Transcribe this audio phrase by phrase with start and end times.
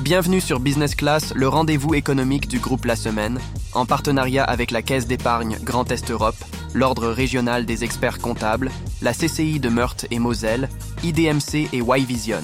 [0.00, 3.38] Bienvenue sur Business Class, le rendez-vous économique du groupe La Semaine,
[3.74, 6.34] en partenariat avec la Caisse d'épargne Grand Est Europe,
[6.74, 8.70] l'Ordre régional des experts comptables,
[9.02, 10.68] la CCI de Meurthe et Moselle,
[11.04, 12.42] IDMC et Y-Vision.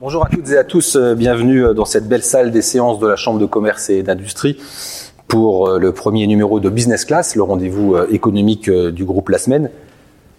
[0.00, 3.00] Bonjour à toutes et à tous, euh, bienvenue euh, dans cette belle salle des séances
[3.00, 4.56] de la Chambre de commerce et d'industrie
[5.26, 9.70] pour euh, le premier numéro de Business Class, le rendez-vous économique du groupe La Semaine.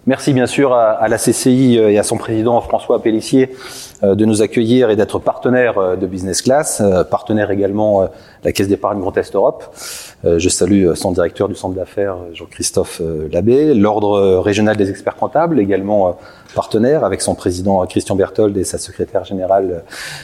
[0.07, 3.55] Merci bien sûr à, la CCI et à son président François Pellissier
[4.03, 8.07] de nous accueillir et d'être partenaire de Business Class, partenaire également
[8.45, 9.75] la Caisse d'épargne Grand Est Europe.
[10.23, 16.17] Je salue son directeur du centre d'affaires Jean-Christophe Labbé, l'Ordre régional des experts comptables, également
[16.55, 19.83] partenaire avec son président Christian Berthold et sa secrétaire générale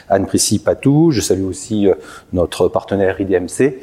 [0.09, 1.11] Anne-Prissy Patou.
[1.11, 1.93] Je salue aussi euh,
[2.33, 3.75] notre partenaire IDMC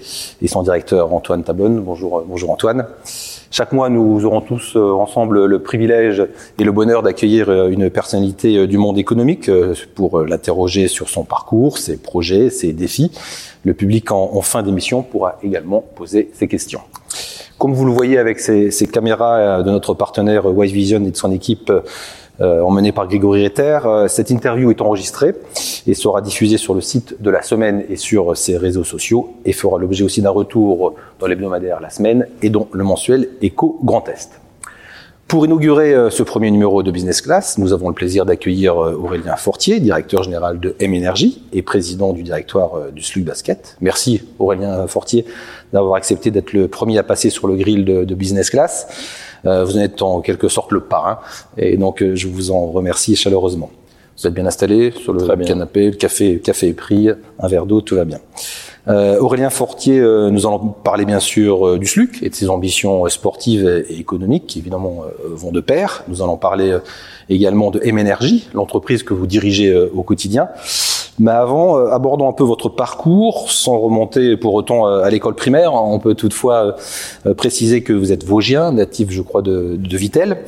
[0.42, 1.78] et son directeur Antoine Tabonne.
[1.80, 2.86] Bonjour, euh, bonjour Antoine.
[3.50, 6.26] Chaque mois, nous aurons tous euh, ensemble le privilège
[6.58, 9.50] et le bonheur d'accueillir une personnalité du monde économique
[9.94, 13.12] pour l'interroger sur son parcours, ses projets, ses défis.
[13.68, 16.80] Le public en, fin d'émission pourra également poser ses questions.
[17.58, 21.30] Comme vous le voyez avec ces, caméras de notre partenaire Wise Vision et de son
[21.32, 21.70] équipe
[22.40, 23.80] euh, emmené par Grégory Retter.
[23.84, 25.34] Euh, cette interview est enregistrée
[25.86, 29.52] et sera diffusée sur le site de la semaine et sur ses réseaux sociaux et
[29.52, 34.08] fera l'objet aussi d'un retour dans l'hebdomadaire La Semaine et dont le mensuel Éco Grand
[34.08, 34.40] Est.
[35.28, 39.36] Pour inaugurer euh, ce premier numéro de Business Class, nous avons le plaisir d'accueillir Aurélien
[39.36, 43.76] Fortier, directeur général de M Energy et président du directoire du SLUG Basket.
[43.80, 45.26] Merci Aurélien Fortier
[45.72, 48.88] d'avoir accepté d'être le premier à passer sur le grill de, de Business Class.
[49.46, 51.18] Euh, vous en êtes en quelque sorte le parrain,
[51.56, 53.70] et donc euh, je vous en remercie chaleureusement.
[54.16, 57.80] Vous êtes bien installé sur le canapé, le café, café est pris, un verre d'eau,
[57.80, 58.18] tout va bien.
[58.88, 62.48] Euh, Aurélien Fortier, euh, nous allons parler bien sûr euh, du SLUC et de ses
[62.48, 66.04] ambitions sportives et économiques qui évidemment vont de pair.
[66.08, 66.76] Nous allons parler
[67.28, 67.98] également de M
[68.54, 70.48] l'entreprise que vous dirigez au quotidien.
[71.18, 75.74] Mais avant, abordons un peu votre parcours, sans remonter pour autant à l'école primaire.
[75.74, 76.76] On peut toutefois
[77.36, 80.38] préciser que vous êtes Vosgien, natif, je crois, de, de Vitel,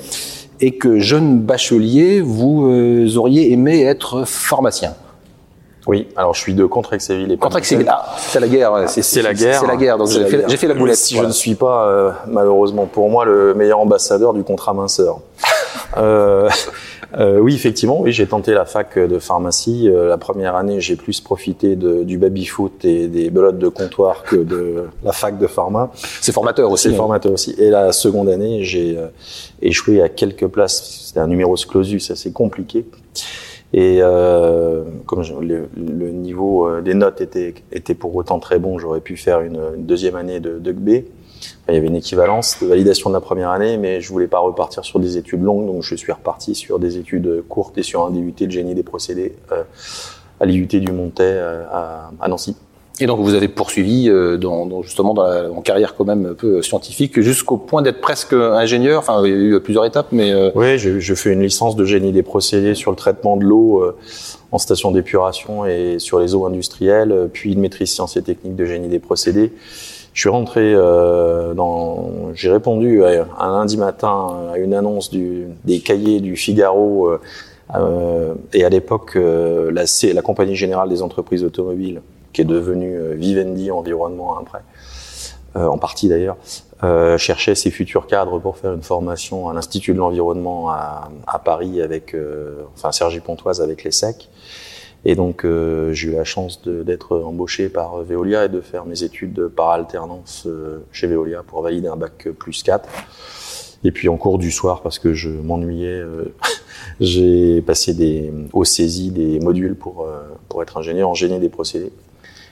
[0.60, 4.94] et que jeune bachelier, vous auriez aimé être pharmacien.
[5.90, 7.36] Oui, alors je suis de Contrexéville.
[7.36, 8.72] Contrexéville, ah, c'est la guerre.
[8.86, 9.58] C'est la guerre.
[9.58, 10.94] C'est la guerre, donc j'ai fait, fait, la boulette.
[10.94, 15.18] Si je ne suis pas, euh, malheureusement pour moi, le meilleur ambassadeur du contrat minceur.
[15.96, 16.48] euh,
[17.18, 19.90] euh, oui, effectivement, oui, j'ai tenté la fac de pharmacie.
[19.92, 24.36] La première année, j'ai plus profité de, du baby-foot et des belotes de comptoir que
[24.36, 25.90] de la fac de pharma.
[26.20, 26.84] C'est formateur aussi.
[26.84, 26.98] C'est hein.
[26.98, 27.56] formateur aussi.
[27.58, 28.96] Et la seconde année, j'ai
[29.60, 31.06] échoué à quelques places.
[31.08, 32.86] C'était un numéro clausus assez compliqué.
[33.72, 39.00] Et euh, comme le, niveau euh, des notes était, était pour autant très bon, j'aurais
[39.00, 40.88] pu faire une, deuxième année de, de B.
[41.68, 44.40] il y avait une équivalence de validation de la première année, mais je voulais pas
[44.40, 48.04] repartir sur des études longues, donc je suis reparti sur des études courtes et sur
[48.04, 49.62] un DUT de génie des procédés euh,
[50.40, 52.56] à l'IUT du Montet euh, à, à Nancy.
[53.02, 54.38] Et donc vous avez poursuivi euh,
[54.82, 58.98] justement en carrière quand même un peu scientifique jusqu'au point d'être presque ingénieur.
[58.98, 60.50] Enfin, il y a eu plusieurs étapes, mais euh...
[60.54, 63.96] oui, je, fais une licence de génie des procédés sur le traitement de l'eau euh,
[64.52, 68.56] en station d'épuration et sur les eaux industrielles, euh, puis une maîtrise sciences et techniques
[68.56, 69.52] de génie des procédés.
[70.12, 76.20] Je suis rentré euh, dans, j'ai répondu un lundi matin à une annonce des cahiers
[76.20, 77.12] du Figaro.
[78.52, 82.02] et à l'époque, la, la Compagnie générale des entreprises automobiles
[82.32, 84.62] qui est devenu euh, Vivendi Environnement après,
[85.56, 86.36] euh, en partie d'ailleurs,
[86.82, 91.38] euh, cherchait ses futurs cadres pour faire une formation à l'Institut de l'Environnement à, à,
[91.38, 94.30] Paris avec, euh, enfin Sergi Pontoise avec les SEC.
[95.04, 99.02] Et donc euh, j'ai eu la chance d'être embauché par Veolia et de faire mes
[99.02, 100.48] études par alternance
[100.90, 102.88] chez Veolia pour valider un bac plus 4.
[103.84, 106.02] Et puis en cours du soir, parce que je m'ennuyais,
[107.00, 110.06] j'ai passé des, au des modules pour,
[110.48, 111.92] pour être ingénieur en génie des procédés.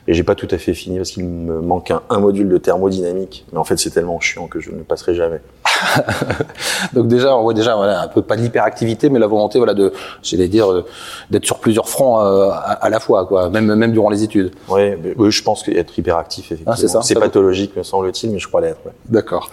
[0.09, 2.57] Et j'ai pas tout à fait fini parce qu'il me manque un, un, module de
[2.57, 3.45] thermodynamique.
[3.53, 5.41] Mais en fait, c'est tellement chiant que je ne passerai jamais.
[6.93, 9.93] Donc déjà, on voit déjà voilà, un peu pas d'hyperactivité, mais la volonté, voilà, de,
[10.23, 10.85] j'allais dire, euh,
[11.31, 14.53] d'être sur plusieurs fronts euh, à, à, la fois, quoi, même même durant les études.
[14.69, 18.61] Oui, oui, je pense qu'être hyperactif, effectivement, ah, c'est pathologique, me semble-t-il, mais je crois
[18.61, 18.81] l'être.
[18.85, 18.93] Ouais.
[19.09, 19.51] D'accord.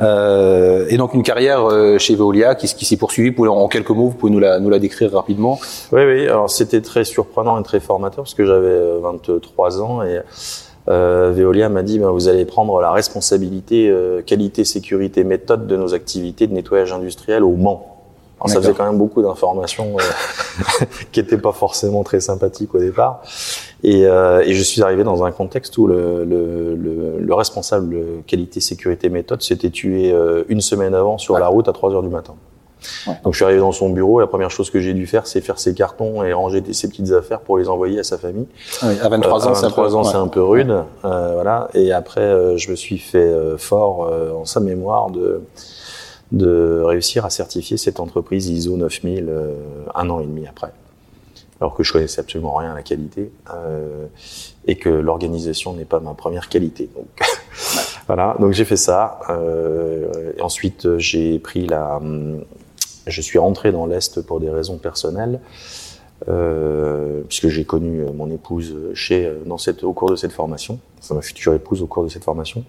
[0.00, 3.30] Euh, et donc une carrière euh, chez Veolia, qui, qui s'est poursuivie.
[3.30, 5.58] Pour, en quelques mots, vous pouvez nous la nous la décrire rapidement.
[5.92, 6.26] Oui, oui.
[6.26, 10.20] Alors c'était très surprenant et très formateur parce que j'avais 23 ans et
[10.88, 15.76] euh, Veolia m'a dit ben, vous allez prendre la responsabilité euh, qualité, sécurité, méthode de
[15.76, 17.96] nos activités de nettoyage industriel au Mans.
[18.38, 22.78] Alors, ça faisait quand même beaucoup d'informations euh, qui n'étaient pas forcément très sympathiques au
[22.78, 23.22] départ.
[23.82, 27.96] Et, euh, et, je suis arrivé dans un contexte où le, le, le, le responsable
[28.26, 32.02] qualité, sécurité, méthode s'était tué euh, une semaine avant sur la route à 3 heures
[32.02, 32.34] du matin.
[33.24, 35.40] Donc je suis arrivé dans son bureau, la première chose que j'ai dû faire, c'est
[35.40, 38.46] faire ses cartons et ranger ses petites affaires pour les envoyer à sa famille.
[38.82, 41.68] Oui, à 23 ans, c'est un, peu, ans, c'est un peu rude, euh, voilà.
[41.74, 45.42] Et après, euh, je me suis fait euh, fort en sa mémoire de
[46.32, 49.30] de réussir à certifier cette entreprise ISO 9000
[49.94, 50.72] un an et demi après
[51.60, 54.06] alors que je connaissais absolument rien à la qualité euh,
[54.66, 56.90] et que l'organisation n'est pas ma première qualité.
[56.94, 57.06] Donc
[58.06, 59.20] voilà, donc j'ai fait ça.
[59.30, 62.00] Euh, et ensuite, j'ai pris la,
[63.06, 65.40] je suis rentré dans l'est pour des raisons personnelles.
[66.30, 71.14] Euh, puisque j'ai connu mon épouse chez dans cette au cours de cette formation, enfin
[71.14, 72.64] ma future épouse au cours de cette formation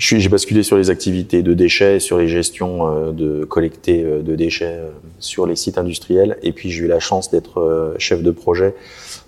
[0.00, 4.34] j'ai basculé sur les activités de déchets, sur les gestions euh, de collecter euh, de
[4.34, 6.38] déchets euh, sur les sites industriels.
[6.42, 8.74] Et puis j'ai eu la chance d'être chef de projet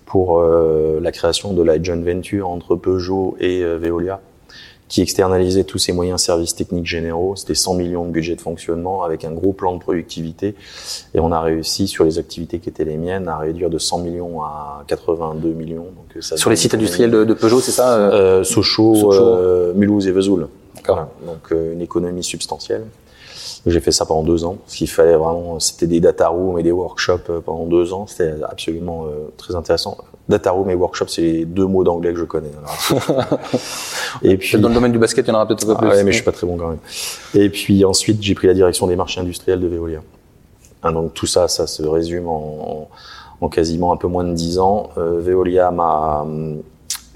[0.05, 4.21] pour la création de la joint venture entre Peugeot et Veolia,
[4.93, 7.35] qui externalisait tous ses moyens services techniques généraux.
[7.35, 10.53] C'était 100 millions de budget de fonctionnement avec un gros plan de productivité.
[11.15, 13.97] Et on a réussi sur les activités qui étaient les miennes à réduire de 100
[13.97, 15.85] millions à 82 millions.
[15.85, 19.73] Donc ça sur les sites industriels de, Peugeot, c'est ça euh, Sochaux, Sochaux.
[19.73, 20.47] Mulhouse et Vesoul.
[21.25, 22.83] Donc euh, une économie substantielle.
[23.65, 24.57] J'ai fait ça pendant deux ans.
[24.67, 28.07] Ce qu'il fallait vraiment, c'était des data rooms et des workshops euh, pendant deux ans.
[28.07, 29.97] C'était absolument euh, très intéressant.
[30.27, 32.51] Data room et workshop, c'est les deux mots d'anglais que je connais.
[34.21, 35.87] et puis dans le domaine du basket, il y en aura peut-être un peu plus.
[35.91, 36.79] Ah ouais, mais je suis pas très bon quand même.
[37.33, 40.01] Et puis ensuite, j'ai pris la direction des marchés industriels de Veolia.
[40.83, 42.89] Hein, donc tout ça, ça se résume en,
[43.39, 44.89] en, quasiment un peu moins de dix ans.
[44.97, 46.25] Veolia m'a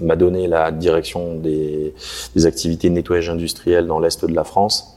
[0.00, 1.92] m'a donné la direction des,
[2.34, 4.96] des, activités de nettoyage industriel dans l'est de la France.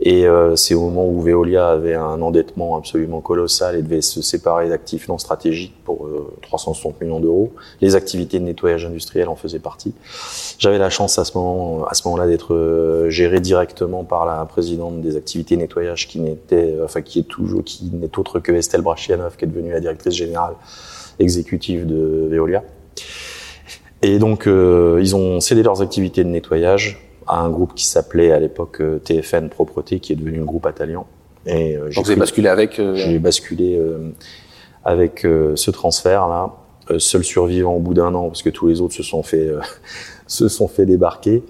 [0.00, 4.22] Et euh, c'est au moment où Veolia avait un endettement absolument colossal et devait se
[4.22, 7.52] séparer d'actifs non stratégiques pour euh, 360 millions d'euros.
[7.80, 9.92] Les activités de nettoyage industriel en faisaient partie.
[10.58, 14.44] J'avais la chance à ce moment, à ce moment-là d'être euh, géré directement par la
[14.44, 18.52] présidente des activités de nettoyage qui n'était, enfin qui est toujours, qui n'est autre que
[18.52, 20.54] Estelle Brachianov, qui est devenue la directrice générale
[21.18, 22.62] exécutive de Veolia.
[24.02, 28.32] Et donc, euh, ils ont cédé leurs activités de nettoyage à un groupe qui s'appelait
[28.32, 31.06] à l'époque euh, TFN Propreté, qui est devenu le groupe Atalian.
[31.46, 33.80] Et euh, j'ai basculé avec J'ai basculé
[34.84, 36.54] avec ce transfert-là,
[36.98, 39.50] seul survivant au bout d'un an, parce que tous les autres se sont fait
[40.26, 41.42] se sont fait débarquer.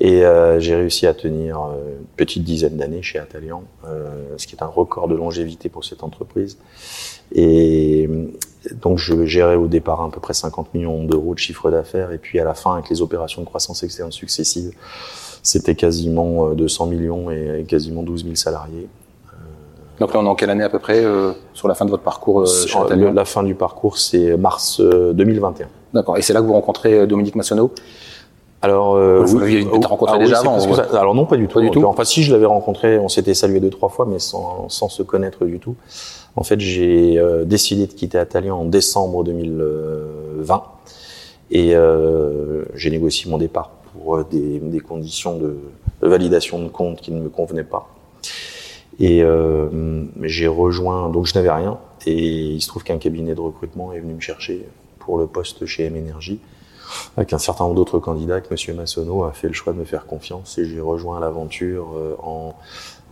[0.00, 0.22] Et
[0.58, 3.62] j'ai réussi à tenir une petite dizaine d'années chez Atalian,
[4.36, 6.58] ce qui est un record de longévité pour cette entreprise.
[7.34, 8.08] Et
[8.72, 12.18] donc je gérais au départ à peu près 50 millions d'euros de chiffre d'affaires et
[12.18, 14.72] puis à la fin avec les opérations de croissance externe successives,
[15.42, 18.88] c'était quasiment 200 euh, millions et quasiment 12 000 salariés.
[19.26, 19.36] Euh,
[20.00, 21.90] donc là on est en quelle année à peu près euh, sur la fin de
[21.90, 25.68] votre parcours chez La fin du parcours c'est mars 2021.
[25.92, 26.16] D'accord.
[26.16, 27.72] Et c'est là que vous rencontrez Dominique Massonneau?
[28.62, 30.58] Alors, vous l'aviez peut-être rencontré déjà avant.
[30.94, 31.54] alors non, pas du tout.
[31.54, 31.84] Pas du tout.
[31.84, 35.02] Enfin, si je l'avais rencontré, on s'était salué deux trois fois, mais sans, sans se
[35.02, 35.76] connaître du tout.
[36.36, 40.64] En fait, j'ai euh, décidé de quitter Atalian en décembre 2020
[41.50, 45.58] et euh, j'ai négocié mon départ pour euh, des, conditions de,
[46.02, 47.88] validation de compte qui ne me convenaient pas.
[48.98, 53.40] Et euh, j'ai rejoint, donc je n'avais rien, et il se trouve qu'un cabinet de
[53.40, 54.66] recrutement est venu me chercher
[54.98, 56.38] pour le poste chez M Energy,
[57.16, 58.76] avec un certain nombre d'autres candidats que M.
[58.76, 61.88] Massonneau a fait le choix de me faire confiance, et j'ai rejoint l'aventure
[62.22, 62.54] en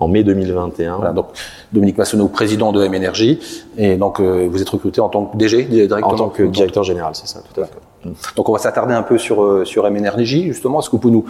[0.03, 0.97] en mai 2021.
[0.97, 1.27] Voilà, donc
[1.73, 3.39] Dominique Massonneau, président de M Energy,
[3.77, 7.15] et donc euh, vous êtes recruté en tant que DG, En tant que directeur général,
[7.15, 7.79] c'est ça, tout à fait.
[8.37, 10.81] Donc on va s'attarder un peu sur euh, sur M Energy justement.
[10.81, 11.25] Est-ce que vous pouvez nous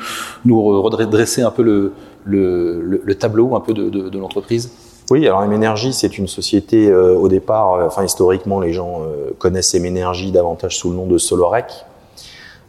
[0.44, 1.92] nous redresser un peu le
[2.24, 4.70] le, le, tableau un peu de, de, de l'entreprise?
[5.10, 9.02] Oui, alors M Energy, c'est une société euh, au départ, enfin historiquement, les gens
[9.38, 11.84] connaissent M Energy davantage sous le nom de Solorec,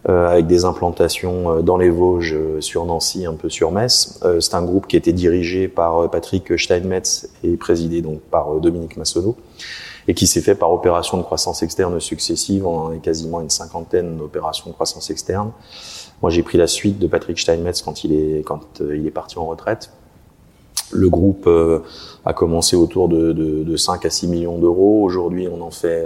[0.05, 4.19] avec des implantations euh, dans les Vosges, euh, sur Nancy, un peu sur Metz.
[4.39, 9.36] c'est un groupe qui était dirigé par Patrick Steinmetz et présidé donc par Dominique Massonneau
[10.07, 12.67] et qui s'est fait par opération de croissance externe successives.
[12.67, 15.51] En quasiment une cinquantaine d'opérations de croissance externe.
[16.22, 19.39] Moi, j'ai pris la suite de Patrick Steinmetz quand il est quand il est parti
[19.39, 19.91] en retraite.
[20.91, 21.49] Le groupe
[22.25, 25.03] a commencé autour de, de, de 5 à 6 millions d'euros.
[25.03, 26.05] Aujourd'hui, on en fait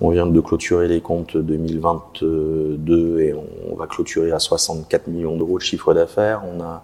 [0.00, 5.58] on vient de clôturer les comptes 2022 et on va clôturer à 64 millions d'euros
[5.58, 6.42] de chiffre d'affaires.
[6.44, 6.82] On a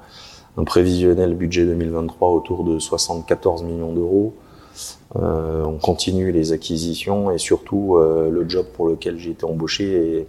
[0.56, 4.34] un prévisionnel budget 2023 autour de 74 millions d'euros.
[5.16, 10.28] Euh, on continue les acquisitions et surtout euh, le job pour lequel j'ai été embauché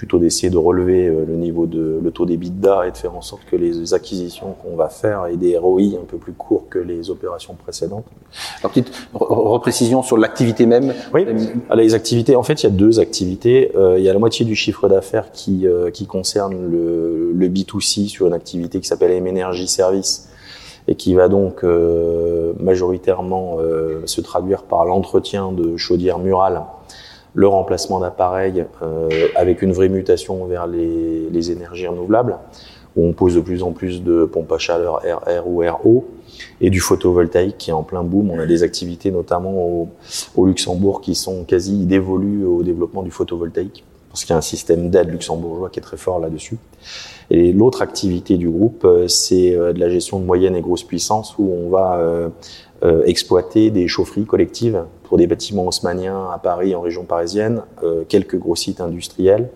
[0.00, 3.20] plutôt d'essayer de relever euh, le niveau de le taux d'EBITDA et de faire en
[3.20, 6.78] sorte que les acquisitions qu'on va faire aient des ROI un peu plus courts que
[6.78, 8.06] les opérations précédentes.
[8.60, 10.94] Alors petite reprécision sur l'activité même.
[11.12, 11.26] Oui.
[11.76, 12.34] les activités.
[12.34, 13.72] En fait, il y a deux activités.
[13.76, 17.48] Euh, il y a la moitié du chiffre d'affaires qui euh, qui concerne le, le
[17.50, 20.30] B2C sur une activité qui s'appelle M Energy Service
[20.88, 21.62] et qui va donc
[22.58, 23.58] majoritairement
[24.06, 26.62] se traduire par l'entretien de chaudières murales
[27.34, 32.36] le remplacement d'appareils euh, avec une vraie mutation vers les, les, énergies renouvelables,
[32.96, 36.08] où on pose de plus en plus de pompes à chaleur RR ou RO,
[36.60, 38.30] et du photovoltaïque qui est en plein boom.
[38.30, 39.88] On a des activités notamment au,
[40.36, 44.42] au Luxembourg qui sont quasi dévolues au développement du photovoltaïque, parce qu'il y a un
[44.42, 46.58] système d'aide luxembourgeois qui est très fort là-dessus.
[47.30, 50.82] Et l'autre activité du groupe, euh, c'est euh, de la gestion de moyenne et grosse
[50.82, 52.28] puissance, où on va
[52.82, 58.04] euh, exploiter des chaufferies collectives pour des bâtiments haussmanniens à Paris, en région parisienne, euh,
[58.08, 59.50] quelques gros sites industriels.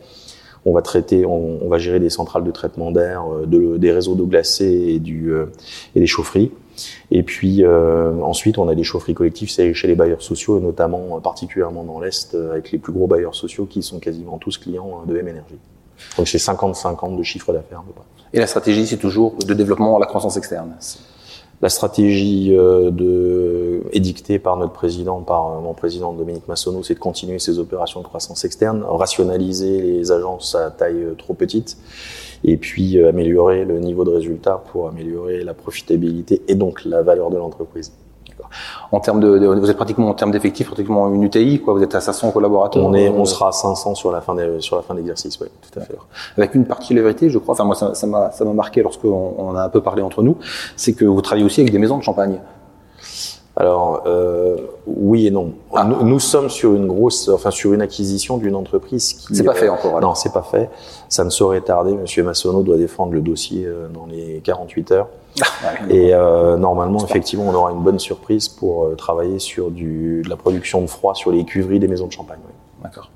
[0.66, 4.14] On va traiter, on, va gérer des centrales de traitement d'air, euh, de, des réseaux
[4.14, 5.00] d'eau glacée
[5.94, 6.52] et, des chaufferies.
[7.10, 11.84] Et puis ensuite, on a des chaufferies collectives chez les bailleurs sociaux, et notamment particulièrement
[11.84, 15.58] dans l'Est, avec les plus gros bailleurs sociaux qui sont quasiment tous clients de M-Énergie.
[16.18, 17.84] Donc c'est 50-50 de chiffre d'affaires.
[18.32, 20.74] Et la stratégie, c'est toujours de développement à la croissance externe
[21.62, 26.94] la stratégie euh, de, édictée par notre président, par euh, mon président Dominique Massonneau, c'est
[26.94, 31.76] de continuer ces opérations de croissance externe, rationaliser les agences à taille euh, trop petite,
[32.42, 37.30] et puis améliorer le niveau de résultat pour améliorer la profitabilité et donc la valeur
[37.30, 37.92] de l'entreprise.
[38.94, 41.74] En termes de, vous êtes pratiquement en termes d'effectifs, pratiquement une UTI, quoi.
[41.74, 42.84] Vous êtes à 500 collaborateurs.
[42.84, 45.48] On est, on sera à 500 sur la fin de, sur la fin d'exercice, oui,
[45.60, 45.96] tout à fait.
[46.38, 47.54] Avec une partie de la vérité, je crois.
[47.54, 50.36] Enfin, moi, ça m'a, ça m'a marqué lorsqu'on on a un peu parlé entre nous,
[50.76, 52.38] c'est que vous travaillez aussi avec des maisons de champagne.
[53.56, 55.52] Alors euh, oui et non.
[55.72, 55.84] Ah.
[55.84, 59.34] Nous, sommes sur une grosse, enfin sur une acquisition d'une entreprise qui.
[59.34, 60.00] C'est pas fait encore.
[60.00, 60.70] Non, c'est pas fait.
[61.08, 61.94] Ça ne saurait tarder.
[61.94, 65.08] Monsieur Massonneau doit défendre le dossier euh, dans les 48 heures.
[65.90, 70.28] Et euh, normalement, effectivement, on aura une bonne surprise pour euh, travailler sur du, de
[70.28, 72.38] la production de froid sur les cuveries des maisons de champagne.
[72.46, 72.52] Oui.
[72.82, 73.10] D'accord.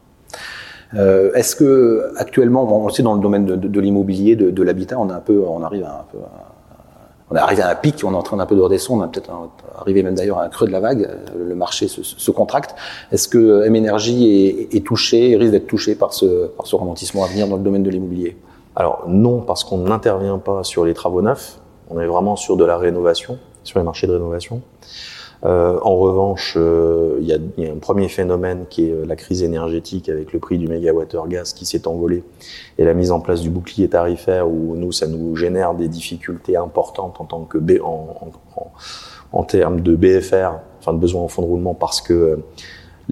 [0.94, 4.62] Euh, Est-ce que actuellement, on sait dans le domaine de, de, de l'immobilier, de, de
[4.62, 6.18] l'habitat, on a un peu, on arrive à un peu.
[6.18, 6.48] À
[7.30, 9.06] on est arrivé à un pic, on est en train d'un peu de redescendre, on
[9.06, 9.30] est peut-être
[9.78, 12.74] arrivé même d'ailleurs à un creux de la vague, le marché se, se contracte.
[13.12, 17.24] Est-ce que M Energy est, est touché, risque d'être touché par ce, par ce ralentissement
[17.24, 18.38] à venir dans le domaine de l'immobilier?
[18.74, 21.60] Alors non, parce qu'on n'intervient pas sur les travaux neufs,
[21.90, 24.62] on est vraiment sur de la rénovation, sur les marchés de rénovation.
[25.44, 29.06] Euh, en revanche, euh, il y, a, y, a un premier phénomène qui est euh,
[29.06, 32.24] la crise énergétique avec le prix du mégawattheure gaz qui s'est envolé
[32.76, 36.56] et la mise en place du bouclier tarifaire où nous, ça nous génère des difficultés
[36.56, 38.16] importantes en tant que B, en,
[38.56, 38.72] en,
[39.32, 42.36] en termes de BFR, enfin de besoin en fonds de roulement parce que euh,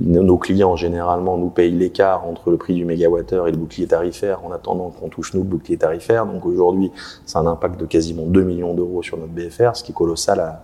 [0.00, 4.44] nos clients généralement nous payent l'écart entre le prix du mégawattheure et le bouclier tarifaire
[4.44, 6.26] en attendant qu'on touche nous le bouclier tarifaire.
[6.26, 6.90] Donc aujourd'hui,
[7.24, 10.60] c'est un impact de quasiment 2 millions d'euros sur notre BFR, ce qui est colossal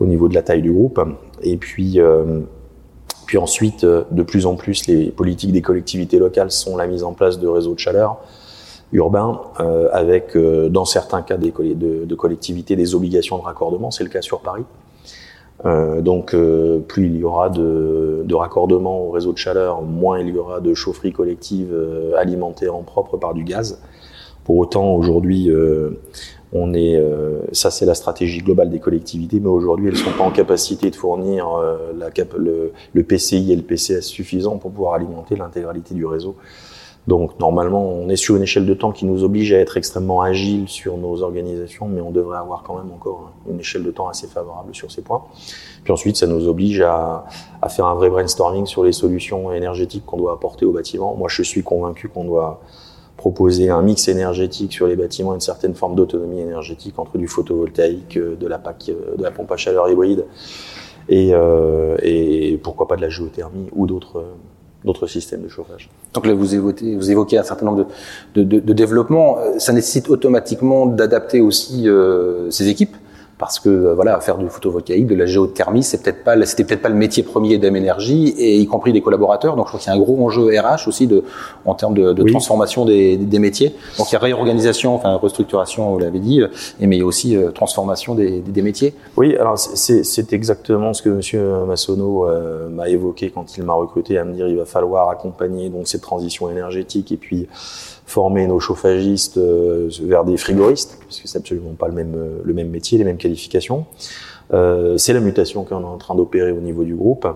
[0.00, 1.00] au niveau de la taille du groupe.
[1.42, 2.40] Et puis, euh,
[3.36, 7.12] ensuite, euh, de plus en plus, les politiques des collectivités locales sont la mise en
[7.12, 8.18] place de réseaux de chaleur
[8.92, 13.90] urbains, euh, avec dans certains cas de, collectivités des obligations de raccordement.
[13.90, 14.64] C'est le cas sur Paris.
[15.64, 20.20] Euh, donc, euh, plus il y aura de, de raccordement au réseau de chaleur, moins
[20.20, 21.74] il y aura de chaufferie collective
[22.16, 23.80] alimentée en propre par du gaz.
[24.44, 25.50] Pour autant, aujourd'hui,
[26.52, 30.24] on est, euh, ça c'est la stratégie globale des collectivités, mais aujourd'hui elles sont pas
[30.24, 32.08] en capacité de fournir euh, la
[32.38, 36.36] le, le, PCI et le PCS suffisants pour pouvoir alimenter l'intégralité du réseau.
[37.06, 40.22] Donc normalement on est sur une échelle de temps qui nous oblige à être extrêmement
[40.22, 44.08] agile sur nos organisations, mais on devrait avoir quand même encore une échelle de temps
[44.08, 45.22] assez favorable sur ces points.
[45.84, 47.24] Puis ensuite ça nous oblige à,
[47.62, 51.14] à faire un vrai brainstorming sur les solutions énergétiques qu'on doit apporter au bâtiment.
[51.14, 52.60] Moi je suis convaincu qu'on doit
[53.16, 58.16] proposer un mix énergétique sur les bâtiments, une certaine forme d'autonomie énergétique entre du photovoltaïque,
[58.18, 60.26] euh, de la PAC, euh, de la pompe à chaleur hybride
[61.08, 64.24] et, euh, et pourquoi pas de la géothermie ou d'autres
[64.86, 65.90] d'autres systèmes de chauffage.
[66.14, 67.86] Donc là, vous évoquez, vous évoquez un certain nombre
[68.34, 69.38] de, de, de, développements.
[69.58, 72.96] Ça nécessite automatiquement d'adapter aussi euh, ces équipes
[73.38, 76.82] parce que euh, voilà, faire du photovoltaïque, de la géothermie, c'est peut-être pas, c'était peut-être
[76.82, 79.56] pas le métier premier d'M-Énergie, et y compris des collaborateurs.
[79.56, 81.24] Donc je crois qu'il y a un gros enjeu RH aussi de,
[81.64, 82.30] en termes de, de oui.
[82.30, 83.74] transformation des, des, métiers.
[83.98, 86.40] Donc il y a réorganisation, enfin restructuration, vous l'avez dit,
[86.80, 88.94] et mais il y a aussi euh, transformation des, des, métiers.
[89.16, 94.18] Oui, alors c'est exactement ce que Monsieur Massonneau euh, m'a évoqué quand il m'a recruté
[94.18, 97.48] à me dire il va falloir accompagner donc cette transition énergétique et puis
[98.06, 102.54] former nos chauffagistes euh, vers des frigoristes, parce que c'est absolument pas le même, le
[102.54, 103.84] même métier, les mêmes qualifications.
[104.54, 107.26] Euh, c'est la mutation qu'on est en train d'opérer au niveau du groupe.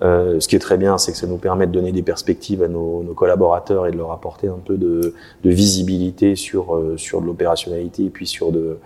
[0.00, 2.62] Euh, ce qui est très bien, c'est que ça nous permet de donner des perspectives
[2.62, 6.96] à nos, nos collaborateurs et de leur apporter un peu de, de visibilité sur, euh,
[6.96, 8.78] sur de l'opérationnalité et puis sur, de,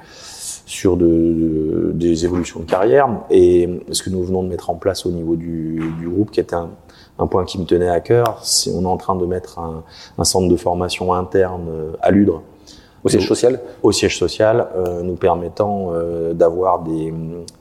[0.65, 3.09] sur de, de, des évolutions de carrière.
[3.31, 6.41] Et ce que nous venons de mettre en place au niveau du, du groupe, qui
[6.41, 6.71] est un,
[7.19, 9.85] un point qui me tenait à cœur, c'est on est en train de mettre un,
[10.19, 12.43] un centre de formation interne euh, à Ludre.
[13.05, 13.61] Au siège social?
[13.83, 14.69] Au siège social,
[15.03, 15.91] nous permettant
[16.35, 17.13] d'avoir des,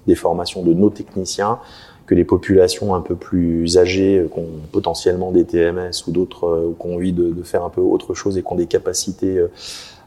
[0.06, 1.58] des formations de nos techniciens
[2.06, 6.76] que les populations un peu plus âgées, qui ont potentiellement des TMS ou d'autres, ou
[6.80, 9.44] qui ont envie de, de, faire un peu autre chose et qui ont des capacités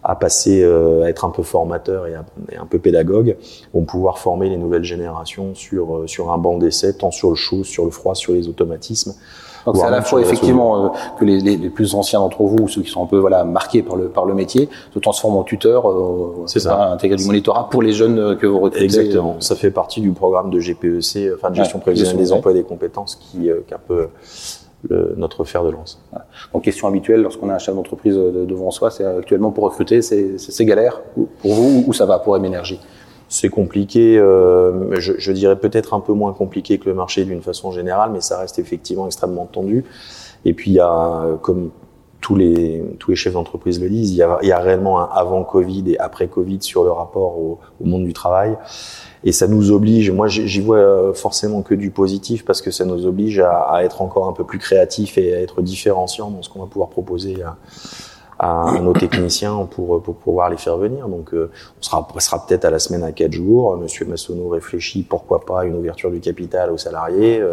[0.04, 3.36] à passer, à être un peu formateur et, un peu pédagogue,
[3.72, 7.64] vont pouvoir former les nouvelles générations sur, sur un banc d'essai, tant sur le chaud,
[7.64, 9.14] sur le froid, sur les automatismes.
[9.64, 12.68] Donc c'est à la fois effectivement euh, que les, les, les, plus anciens d'entre vous,
[12.68, 15.42] ceux qui sont un peu voilà marqués par le par le métier, se transforment en
[15.42, 18.84] tuteurs, euh, c'est ça, intégrer du monitorat pour les jeunes euh, que vous recrutez.
[18.84, 19.36] Exactement.
[19.40, 22.56] Ça fait partie du programme de GPEC, enfin de gestion ouais, prévisionnelle des emplois et
[22.56, 24.08] des compétences, qui, euh, qui est un peu
[24.88, 26.00] le, notre fer de lance.
[26.52, 30.64] Donc question habituelle lorsqu'on a un chef d'entreprise devant soi, c'est actuellement pour recruter, c'est
[30.64, 31.00] galère
[31.40, 32.80] pour vous ou ça va pour M-Énergie
[33.28, 37.42] c'est compliqué, euh, je, je, dirais peut-être un peu moins compliqué que le marché d'une
[37.42, 39.84] façon générale, mais ça reste effectivement extrêmement tendu.
[40.44, 41.70] Et puis il y a, comme
[42.20, 45.00] tous les, tous les chefs d'entreprise le disent, il y, a, il y a réellement
[45.00, 48.56] un avant Covid et après Covid sur le rapport au, au monde du travail.
[49.24, 53.06] Et ça nous oblige, moi j'y vois forcément que du positif parce que ça nous
[53.06, 56.50] oblige à, à, être encore un peu plus créatif et à être différenciant dans ce
[56.50, 57.56] qu'on va pouvoir proposer à,
[58.38, 61.08] à nos techniciens pour, pour pouvoir les faire venir.
[61.08, 63.76] Donc, euh, on sera, peut-être à la semaine à quatre jours.
[63.76, 67.40] Monsieur Massonneau réfléchit pourquoi pas une ouverture du capital aux salariés.
[67.40, 67.52] Euh,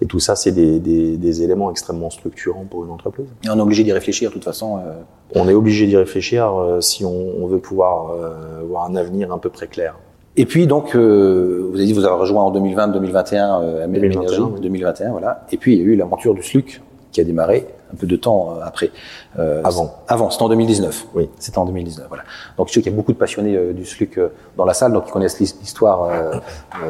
[0.00, 3.26] et tout ça, c'est des, des, des, éléments extrêmement structurants pour une entreprise.
[3.44, 4.78] Et on est obligé d'y réfléchir, de toute façon.
[4.78, 5.00] Euh...
[5.34, 9.32] On est obligé d'y réfléchir euh, si on, on, veut pouvoir euh, avoir un avenir
[9.32, 9.96] un peu très clair.
[10.36, 15.10] Et puis donc, euh, vous avez dit vous avez rejoint en 2020-2021 euh, 2021, 2021,
[15.10, 15.44] voilà.
[15.50, 16.80] Et puis il y a eu l'aventure du SLUC
[17.18, 18.90] qui a démarré un peu de temps après.
[19.38, 19.96] Euh, avant.
[20.06, 21.06] Avant, c'était en 2019.
[21.14, 21.28] Oui.
[21.38, 22.22] C'était en 2019, voilà.
[22.56, 24.74] Donc je sais qu'il y a beaucoup de passionnés euh, du SLUC euh, dans la
[24.74, 26.38] salle, donc ils connaissent l'histoire euh,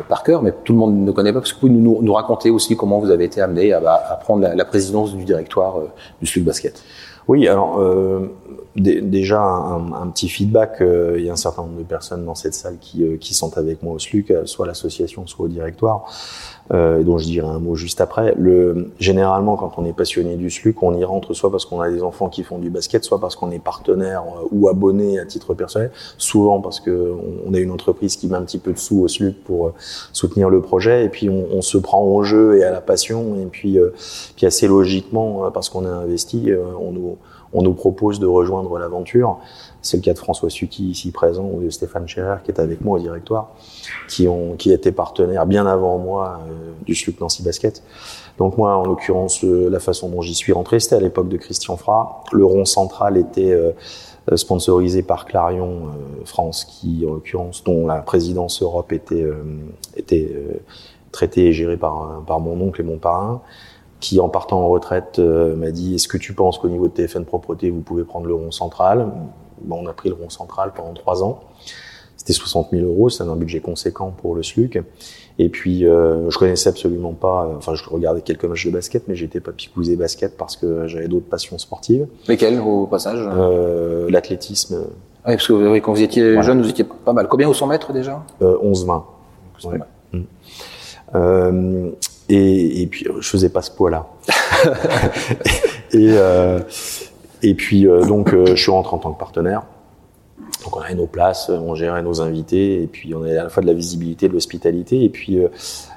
[0.09, 1.41] par cœur, mais tout le monde ne connaît pas.
[1.41, 4.17] Parce que vous pouvez nous, nous raconter aussi comment vous avez été amené à, à
[4.17, 5.77] prendre la, la, présidence du directoire
[6.21, 6.83] du SLUC Basket.
[7.27, 7.79] Oui, alors
[8.75, 10.79] déjà un, un, petit feedback.
[10.81, 13.83] il y a un certain nombre de personnes dans cette salle qui, qui sont avec
[13.83, 16.07] moi au SLUC, soit l'association, soit au directoire
[16.73, 18.35] euh, dont je dirai un mot juste après.
[18.37, 21.91] Le, généralement, quand on est passionné du SLUC, on y rentre soit parce qu'on a
[21.91, 25.25] des enfants qui font du basket, soit parce qu'on est partenaire euh, ou abonné à
[25.25, 27.15] titre personnel, souvent parce que
[27.47, 29.75] on, a une entreprise qui met un petit peu de sous au SLUC pour euh,
[30.13, 33.37] soutenir le projet, et puis on, on, se prend au jeu et à la passion,
[33.41, 33.95] et puis, euh,
[34.37, 36.51] puis assez logiquement, parce qu'on a investi,
[36.81, 37.17] on nous,
[37.53, 39.39] on nous propose de rejoindre l'aventure.
[39.81, 42.81] C'est le cas de François Suki ici présent ou de Stéphane Scherer qui est avec
[42.81, 43.51] moi au directoire,
[44.09, 47.83] qui ont qui étaient partenaires bien avant moi euh, du SLUC Nancy Basket.
[48.39, 51.37] Donc moi, en l'occurrence, euh, la façon dont j'y suis rentré, c'était à l'époque de
[51.37, 52.23] Christian Fra.
[52.33, 53.73] Le rond central était euh,
[54.37, 55.89] sponsorisé par Clarion
[56.25, 59.27] France, qui en l'occurrence, dont la présidence Europe était
[59.97, 60.37] était
[61.13, 63.41] traitée et gérée par par mon oncle et mon parrain
[64.01, 67.25] qui en partant en retraite m'a dit est-ce que tu penses qu'au niveau de TFN
[67.25, 69.11] Propreté vous pouvez prendre le rond central?
[69.63, 71.41] Bon, on a pris le rond central pendant trois ans.
[72.17, 74.83] C'était 60 000 euros, c'est un budget conséquent pour le SLUC.
[75.39, 79.05] Et puis, euh, je connaissais absolument pas, euh, enfin, je regardais quelques matchs de basket,
[79.07, 82.09] mais j'étais pas picousé basket parce que j'avais d'autres passions sportives.
[82.27, 83.21] Lesquelles, au passage?
[83.23, 84.81] Euh, L'athlétisme.
[85.27, 86.43] Oui, parce que oui, quand vous étiez voilà.
[86.43, 87.29] jeune, vous étiez pas mal.
[87.29, 88.25] Combien au 100 mètres déjà?
[88.43, 89.05] Euh, 11-20.
[89.65, 89.79] Ouais.
[90.13, 91.91] Mmh.
[92.31, 94.07] Euh, et, et, puis, je faisais pas ce poids-là.
[95.93, 96.61] et, euh,
[97.43, 99.63] et puis euh, donc euh, je suis rentré en tant que partenaire.
[100.65, 103.49] Donc on avait nos places, on gérait nos invités, et puis on avait à la
[103.49, 105.49] fois de la visibilité, de l'hospitalité, et puis euh,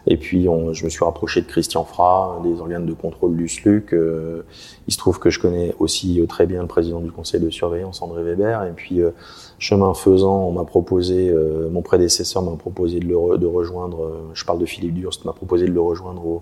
[0.07, 3.93] et puis je me suis rapproché de Christian Fra, des organes de contrôle du SLUC.
[3.93, 4.43] Euh,
[4.87, 8.01] il se trouve que je connais aussi très bien le président du conseil de surveillance,
[8.01, 9.11] André Weber, et puis euh,
[9.59, 11.33] chemin faisant, on m'a proposé,
[11.71, 15.71] mon prédécesseur m'a proposé de, le, rejoindre, je parle de Philippe Durst, m'a proposé de
[15.71, 16.41] le rejoindre au,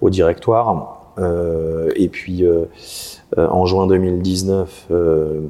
[0.00, 1.14] au directoire,
[1.94, 2.44] et puis
[3.36, 5.40] euh, en juin 2019, euh,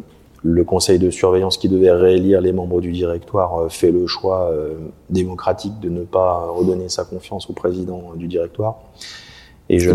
[0.47, 4.51] le conseil de surveillance qui devait réélire les membres du directoire euh, fait le choix
[5.11, 8.79] démocratique de ne pas redonner sa confiance au président du directoire.
[9.69, 9.91] Et je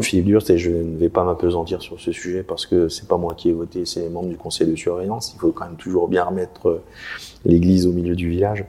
[0.00, 3.18] Philippe Durst, et je ne vais pas m'apesantir sur ce sujet parce que c'est pas
[3.18, 5.34] moi qui ai voté, c'est les membres du conseil de surveillance.
[5.34, 6.80] Il faut quand même toujours bien remettre
[7.44, 8.64] l'église au milieu du village.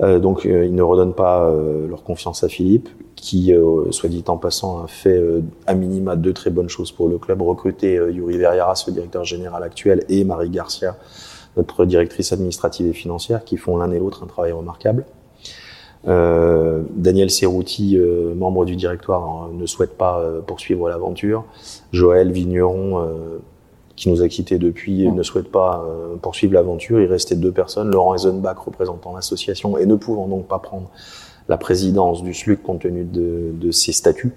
[0.00, 2.88] Euh, donc, euh, ils ne redonnent pas euh, leur confiance à Philippe
[3.20, 6.90] qui, euh, soit dit en passant, a fait euh, à minima deux très bonnes choses
[6.90, 10.96] pour le club, recruter euh, Yuri Verriaras, le directeur général actuel, et Marie Garcia,
[11.56, 15.04] notre directrice administrative et financière, qui font l'un et l'autre un travail remarquable.
[16.06, 21.44] Daniel Cerruti, euh, membre du directoire, ne souhaite pas poursuivre l'aventure.
[21.92, 23.06] Joël Vigneron,
[23.96, 25.14] qui nous a quittés depuis, mmh.
[25.14, 25.84] ne souhaite pas
[26.22, 27.02] poursuivre l'aventure.
[27.02, 30.88] Il restait deux personnes, Laurent Eisenbach représentant l'association et ne pouvant donc pas prendre
[31.50, 34.32] la présidence du SLUC compte tenu de, de ses statuts,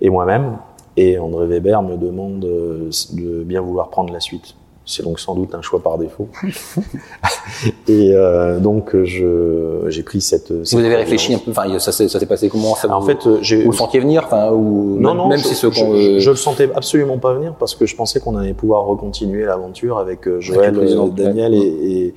[0.00, 0.56] et moi-même.
[0.96, 4.54] Et André Weber me demande de bien vouloir prendre la suite.
[4.86, 6.28] C'est donc sans doute un choix par défaut.
[7.88, 10.64] et euh, donc j'ai pris cette.
[10.64, 11.50] cette vous avez réfléchi un peu.
[11.50, 12.76] Enfin, ça s'est ça s'est passé comment?
[12.76, 13.64] Ça En vous, fait, j'ai.
[13.64, 14.24] vous le sentiez venir.
[14.26, 17.32] Enfin, ou Non, même, non, même je, si ce je, euh, le sentais absolument pas
[17.32, 21.52] venir parce que je pensais qu'on allait pouvoir recontinuer l'aventure avec euh, Joël, euh, Daniel
[21.52, 21.58] ouais.
[21.58, 22.14] et, et,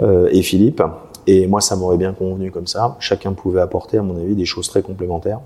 [0.00, 0.82] euh, et Philippe.
[1.26, 2.96] Et moi, ça m'aurait bien convenu comme ça.
[3.00, 5.40] Chacun pouvait apporter, à mon avis, des choses très complémentaires.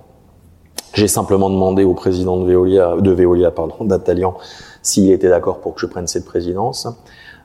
[0.95, 4.37] J'ai simplement demandé au président de Veolia, de Veolia, pardon, d'Atalian,
[4.83, 6.89] s'il était d'accord pour que je prenne cette présidence.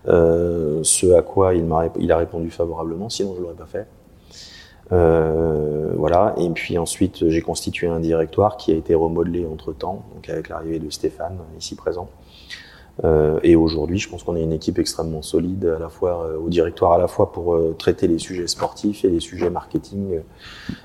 [0.07, 3.09] Euh, ce à quoi il m'a, il a répondu favorablement.
[3.09, 3.87] Sinon, je l'aurais pas fait.
[4.91, 6.35] Euh, voilà.
[6.37, 10.49] Et puis ensuite, j'ai constitué un directoire qui a été remodelé entre temps, donc avec
[10.49, 12.09] l'arrivée de Stéphane, ici présent.
[13.03, 16.37] Euh, et aujourd'hui, je pense qu'on est une équipe extrêmement solide, à la fois euh,
[16.37, 20.19] au directoire, à la fois pour euh, traiter les sujets sportifs et les sujets marketing.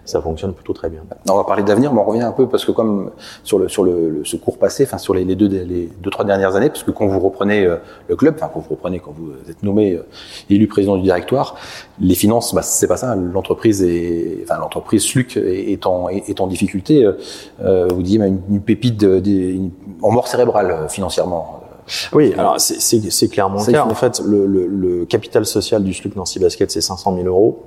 [0.05, 1.03] Ça fonctionne plutôt très bien.
[1.29, 3.11] On va parler d'avenir, mais on revient un peu parce que comme
[3.45, 6.25] sur le sur le, le ce cours passé, enfin sur les, deux les deux trois
[6.25, 7.65] dernières années, parce que quand vous reprenez
[8.09, 9.99] le club, enfin quand vous reprenez quand vous êtes nommé
[10.49, 11.57] élu président du directoire,
[12.01, 13.15] les finances, bah, c'est pas ça.
[13.15, 17.09] L'entreprise est, enfin l'entreprise Sluc est, en est en difficulté.
[17.63, 19.71] Euh, vous disiez une, une pépite de, de, une,
[20.03, 21.60] en mort cérébrale financièrement.
[22.13, 23.85] Oui, alors c'est clairement le cas.
[23.85, 27.65] En fait, le, le, le, capital social du SLUC Nancy Basket, c'est 500 000 euros.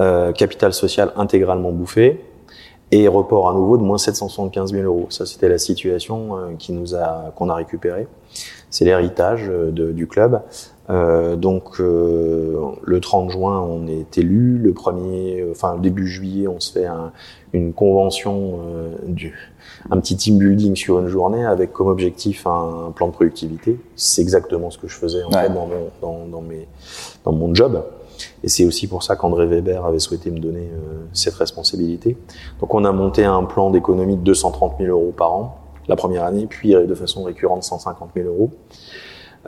[0.00, 2.24] Euh, capital social intégralement bouffé
[2.90, 5.06] et report à nouveau de moins 775 000 euros.
[5.10, 8.06] Ça, c'était la situation euh, qui nous a qu'on a récupéré.
[8.70, 10.40] C'est l'héritage euh, du club.
[10.90, 14.58] Euh, donc le 30 juin, on est élu.
[14.58, 17.12] Le premier, enfin début juillet, on se fait un,
[17.52, 18.60] une convention
[19.06, 19.57] du
[19.90, 23.78] un petit team building sur une journée avec comme objectif un plan de productivité.
[23.96, 25.42] C'est exactement ce que je faisais en ouais.
[25.42, 26.68] fait dans mon, dans, dans, mes,
[27.24, 27.84] dans mon job.
[28.42, 32.16] Et c'est aussi pour ça qu'André Weber avait souhaité me donner euh, cette responsabilité.
[32.60, 36.24] Donc on a monté un plan d'économie de 230 000 euros par an la première
[36.24, 38.50] année, puis de façon récurrente 150 000 euros.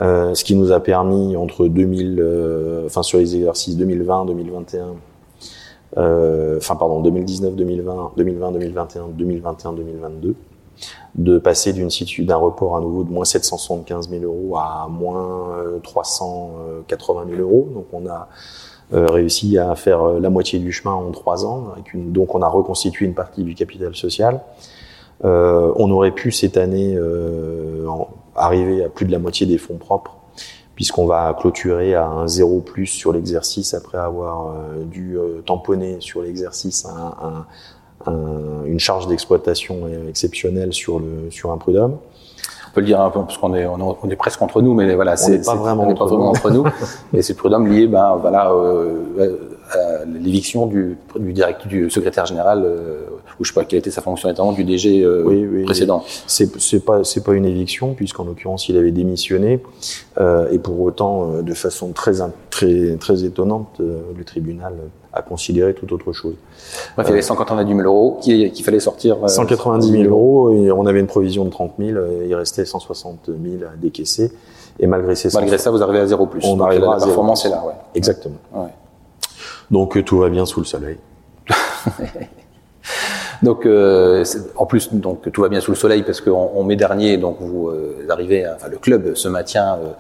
[0.01, 4.81] Euh, ce qui nous a permis entre 2000, euh, enfin sur les exercices 2020, 2021,
[4.81, 4.93] euh,
[5.97, 10.35] enfin pardon 2019 2020 2020 2021 2021 2022
[11.17, 15.57] de passer d'une situ d'un report à nouveau de moins 775 000 euros à moins
[15.83, 17.69] 380 000 euros.
[17.75, 18.29] Donc on a
[18.93, 23.07] euh, réussi à faire la moitié du chemin en trois ans donc on a reconstitué
[23.07, 24.41] une partie du capital social.
[25.25, 26.99] Euh, on aurait pu cette année
[27.87, 30.17] en, arriver à plus de la moitié des fonds propres
[30.81, 35.99] puisqu'on va clôturer à un zéro plus sur l'exercice après avoir euh, dû euh, tamponner
[36.01, 37.13] sur l'exercice un,
[38.09, 41.99] un, un, une charge d'exploitation exceptionnelle sur, le, sur un prud'homme.
[42.71, 44.95] On peut le dire un peu parce qu'on est, on est, presque entre nous, mais
[44.95, 46.65] voilà, c'est pas vraiment, on est pas vraiment entre nous.
[47.13, 49.37] et c'est le prud'homme lié, ben voilà, euh,
[49.73, 53.07] à l'éviction du, du direct du secrétaire général euh,
[53.41, 56.05] ou je sais pas quelle était sa fonction notamment du DG euh, oui, oui, précédent.
[56.27, 59.61] C'est c'est pas c'est pas une éviction puisqu'en l'occurrence il avait démissionné
[60.19, 62.17] euh, et pour autant euh, de façon très
[62.51, 64.75] très très étonnante euh, le tribunal
[65.13, 66.35] a considéré tout autre chose.
[66.95, 69.17] Bref, il y avait 190 000 euros qu'il fallait sortir.
[69.29, 73.27] 190 000 euros et on avait une provision de 30 000 et il restait 160
[73.27, 74.31] 000 à décaisser
[74.79, 76.41] et malgré ces malgré ça vous arrivez à zéro plus.
[76.45, 77.73] On Donc, arrivera la à performance est là, ouais.
[77.95, 78.37] Exactement.
[78.55, 78.69] Ouais.
[79.71, 80.99] Donc tout va bien sous le soleil.
[83.43, 84.25] donc euh,
[84.57, 87.37] en plus donc tout va bien sous le soleil parce qu'en en mai dernier donc
[87.41, 89.93] vous euh, arrivez à, enfin le club se maintient euh,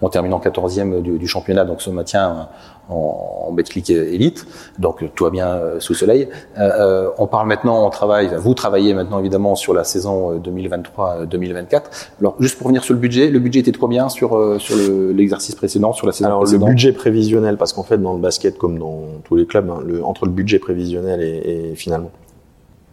[0.00, 2.48] en terminant 14e du, du, championnat donc se maintient
[2.88, 4.46] en, en Betclic Elite
[4.78, 6.28] donc tout va bien euh, sous le soleil.
[6.58, 11.82] Euh, on parle maintenant on travaille vous travaillez maintenant évidemment sur la saison 2023-2024
[12.20, 14.76] alors juste pour revenir sur le budget le budget était de combien sur euh, sur
[15.14, 18.20] l'exercice précédent sur la saison alors précédente le budget prévisionnel parce qu'en fait dans le
[18.20, 22.10] basket comme dans tous les clubs hein, le, entre le budget prévisionnel et, et finalement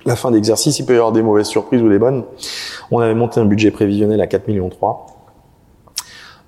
[0.06, 2.24] la fin d'exercice, il peut y avoir des mauvaises surprises ou des bonnes.
[2.92, 5.08] On avait monté un budget prévisionnel à 4 millions 3.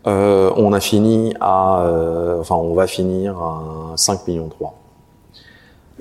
[0.06, 4.76] Euh, on a fini à, euh, enfin, on va finir à 5 millions 3.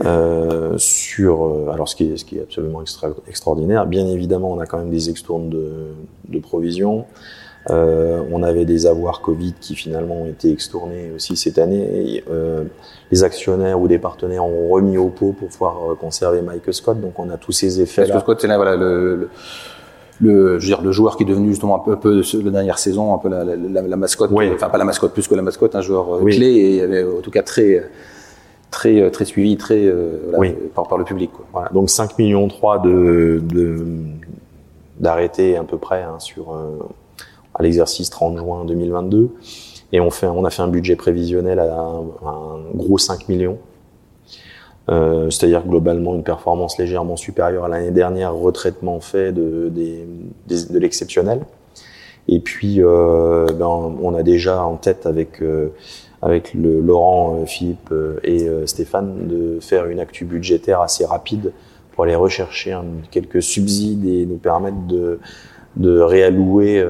[0.04, 3.86] Euh, sur, alors ce qui est, absolument extra, extraordinaire.
[3.86, 5.94] Bien évidemment, on a quand même des extournes de,
[6.28, 7.06] de provisions.
[7.70, 12.14] Euh, on avait des avoirs Covid qui finalement ont été extournés aussi cette année.
[12.16, 12.64] Et, euh,
[13.10, 17.00] les actionnaires ou des partenaires ont remis au pot pour pouvoir euh, conserver Mike Scott.
[17.00, 18.06] Donc on a tous ces effets.
[18.06, 19.30] Mike Scott, c'est là voilà le, le,
[20.20, 22.50] le, je veux dire, le joueur qui est devenu justement un peu, un peu la
[22.50, 24.30] dernière saison, un peu la, la, la mascotte.
[24.32, 24.50] Oui.
[24.54, 26.36] Enfin pas la mascotte, plus que la mascotte, un joueur oui.
[26.36, 27.90] clé et avait en tout cas très
[28.70, 30.54] très très suivi, très voilà, oui.
[30.74, 31.32] par, par le public.
[31.32, 31.46] Quoi.
[31.52, 31.68] Voilà.
[31.70, 33.40] Donc 5 millions 3 de
[35.00, 36.78] d'arrêter à peu près hein, sur euh,
[37.58, 39.30] à l'exercice 30 juin 2022
[39.92, 43.58] et on fait on a fait un budget prévisionnel à un, gros 5 millions.
[44.88, 51.40] Euh, c'est-à-dire globalement une performance légèrement supérieure à l'année dernière retraitement fait de, de, l'exceptionnel.
[52.28, 55.42] Et puis, euh, ben, on a déjà en tête avec
[56.22, 57.92] avec le Laurent, Philippe
[58.22, 61.52] et Stéphane de faire une actu budgétaire assez rapide
[61.92, 62.76] pour aller rechercher
[63.10, 65.18] quelques subsides et nous permettre de
[65.76, 66.84] de réallouer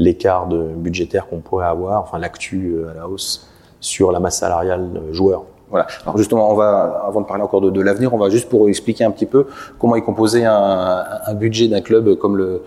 [0.00, 3.48] l'écart de budgétaire qu'on pourrait avoir, enfin l'actu à la hausse
[3.80, 5.44] sur la masse salariale joueur.
[5.70, 5.86] Voilà.
[6.02, 8.68] Alors justement, on va, avant de parler encore de, de l'avenir, on va juste pour
[8.68, 9.46] expliquer un petit peu
[9.78, 12.62] comment est composé un, un budget d'un club comme le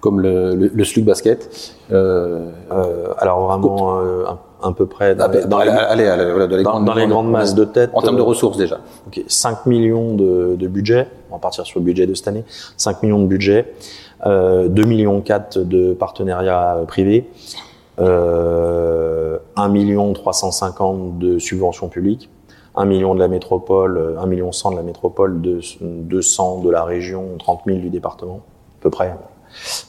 [0.00, 1.48] comme le, le, le Slug Basket.
[1.92, 4.24] Euh, euh, alors vraiment euh,
[4.62, 7.06] un, peu près dans, les, dans, les, allez, allez, voilà, dans les, grandes, dans les
[7.06, 7.90] grandes masses de tête.
[7.94, 8.80] En termes de ressources déjà.
[9.06, 11.06] Ok, 5 millions de, de budget.
[11.30, 12.44] On va partir sur le budget de cette année.
[12.76, 13.72] 5 millions de budget.
[14.24, 17.28] Euh, 2 millions 4 de partenariats privés.
[17.98, 22.30] Euh, 1 million 350 de subventions publiques.
[22.74, 25.42] 1 million de la métropole, 1 million 100 de la métropole,
[25.80, 28.40] 200 de la région, 30 000 du département,
[28.78, 29.14] à peu près.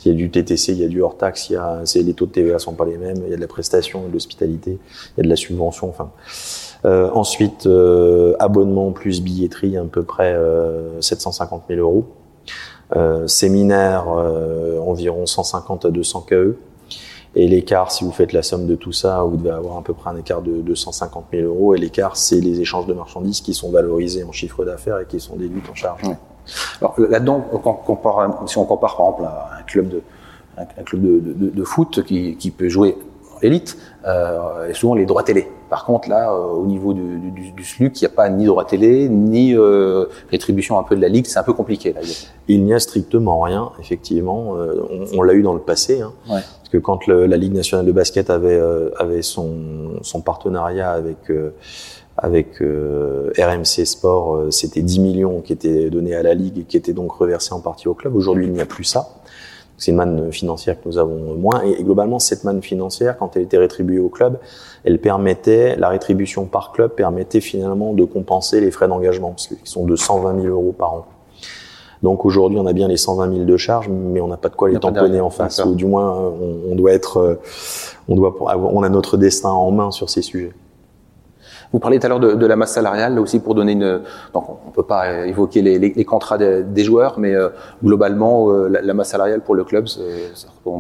[0.04, 2.14] Il y a du TTC, il y a du hors taxe, il y a, les
[2.14, 4.80] taux de TVA sont pas les mêmes, il y a de la prestation, de l'hospitalité,
[5.16, 5.94] il y a de la subvention.
[6.86, 12.06] Euh, ensuite, euh, abonnement plus billetterie, à peu près euh, 750 000 euros.
[12.96, 16.58] Euh, séminaire, euh, environ 150 à 200 KE.
[17.36, 19.94] Et l'écart, si vous faites la somme de tout ça, vous devez avoir à peu
[19.94, 21.74] près un écart de 250 000 euros.
[21.74, 25.20] Et l'écart, c'est les échanges de marchandises qui sont valorisés en chiffre d'affaires et qui
[25.20, 26.02] sont déduits en charge.
[26.82, 27.44] Alors là-dedans,
[28.46, 30.02] si on compare par exemple un club de,
[30.58, 32.98] un club de, foot qui, peut jouer
[33.42, 35.50] élite, euh, et souvent les droits télé.
[35.74, 38.46] Par contre, là, euh, au niveau du, du, du SLUC, il n'y a pas ni
[38.46, 41.26] droit télé, ni euh, rétribution un peu de la ligue.
[41.26, 41.94] C'est un peu compliqué.
[41.94, 42.02] Là.
[42.48, 44.56] Il n'y a strictement rien, effectivement.
[44.56, 46.02] Euh, on, on l'a eu dans le passé.
[46.02, 46.42] Hein, ouais.
[46.42, 48.62] Parce que quand le, la Ligue nationale de basket avait,
[49.00, 49.50] avait son,
[50.04, 51.32] son partenariat avec
[52.18, 56.78] avec euh, RMC Sport, c'était 10 millions qui étaient donnés à la Ligue et qui
[56.78, 58.16] étaient donc reversés en partie au club.
[58.16, 59.10] Aujourd'hui, il n'y a plus ça.
[59.78, 61.62] C'est une manne financière que nous avons moins.
[61.64, 64.40] Et, globalement, cette manne financière, quand elle était rétribuée au club,
[64.84, 69.58] elle permettait, la rétribution par club permettait finalement de compenser les frais d'engagement, parce qu'ils
[69.64, 71.06] sont de 120 000 euros par an.
[72.04, 74.56] Donc aujourd'hui, on a bien les 120 000 de charges, mais on n'a pas de
[74.56, 75.64] quoi les tamponner en face.
[75.66, 77.36] Ou du moins, on, on doit être, euh,
[78.10, 80.52] on doit, on a notre destin en main sur ces sujets.
[81.74, 84.02] Vous parliez tout à l'heure de, de, la masse salariale, là aussi pour donner une.
[84.32, 87.50] Donc on peut pas évoquer les, les, les contrats des, des joueurs, mais euh,
[87.84, 90.02] globalement euh, la, la, masse salariale pour le club, ça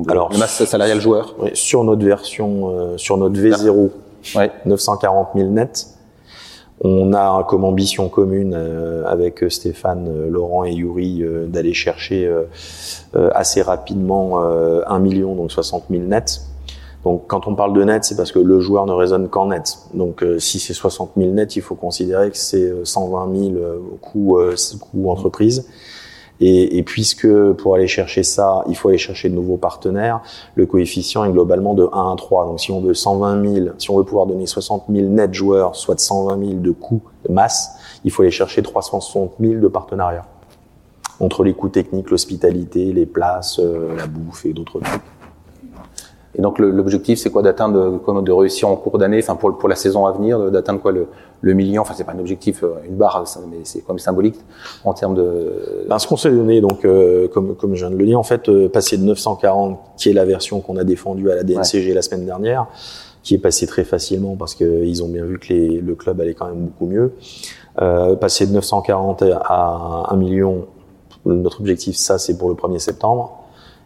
[0.07, 1.33] Alors, la masse salariale joueur.
[1.39, 3.89] Oui, sur notre version, euh, sur notre V0,
[4.35, 4.51] ouais.
[4.65, 5.87] 940 000 net.
[6.83, 12.31] On a comme ambition commune euh, avec Stéphane, Laurent et Yuri d'aller chercher
[13.15, 14.39] assez rapidement
[14.87, 16.41] 1 million, donc 60 000 net
[17.03, 19.77] donc quand on parle de net, c'est parce que le joueur ne raisonne qu'en net.
[19.93, 23.79] Donc euh, si c'est 60 000 net, il faut considérer que c'est 120 000 euh,
[24.01, 25.67] coûts, euh, coûts entreprise.
[26.39, 30.21] Et, et, puisque pour aller chercher ça, il faut aller chercher de nouveaux partenaires,
[30.55, 32.45] le coefficient est globalement de 1 à 3.
[32.45, 35.75] Donc si on veut 120 000, si on veut pouvoir donner 60 000 net joueurs,
[35.75, 40.25] soit 120 000 de coûts de masse, il faut aller chercher 360 000 de partenariats.
[41.19, 45.01] Entre les coûts techniques, l'hospitalité, les places, la bouffe et d'autres trucs.
[46.35, 49.75] Et donc l'objectif, c'est quoi d'atteindre, de réussir en cours d'année, enfin pour, pour la
[49.75, 51.07] saison à venir, d'atteindre quoi le,
[51.41, 51.83] le million?
[51.83, 54.39] Enfin, c'est pas un objectif, euh, une barre, mais c'est quand même symbolique
[54.83, 55.85] en termes de.
[55.87, 58.23] Ben, ce qu'on s'est donné, donc euh, comme comme je viens de le dire, en
[58.23, 61.89] fait, euh, passer de 940, qui est la version qu'on a défendue à la DNCG
[61.89, 61.93] ouais.
[61.93, 62.67] la semaine dernière,
[63.21, 66.33] qui est passée très facilement parce qu'ils ont bien vu que les, le club allait
[66.33, 67.13] quand même beaucoup mieux.
[67.81, 70.67] Euh, passer de 940 à 1 million,
[71.25, 73.42] notre objectif, ça, c'est pour le 1er septembre.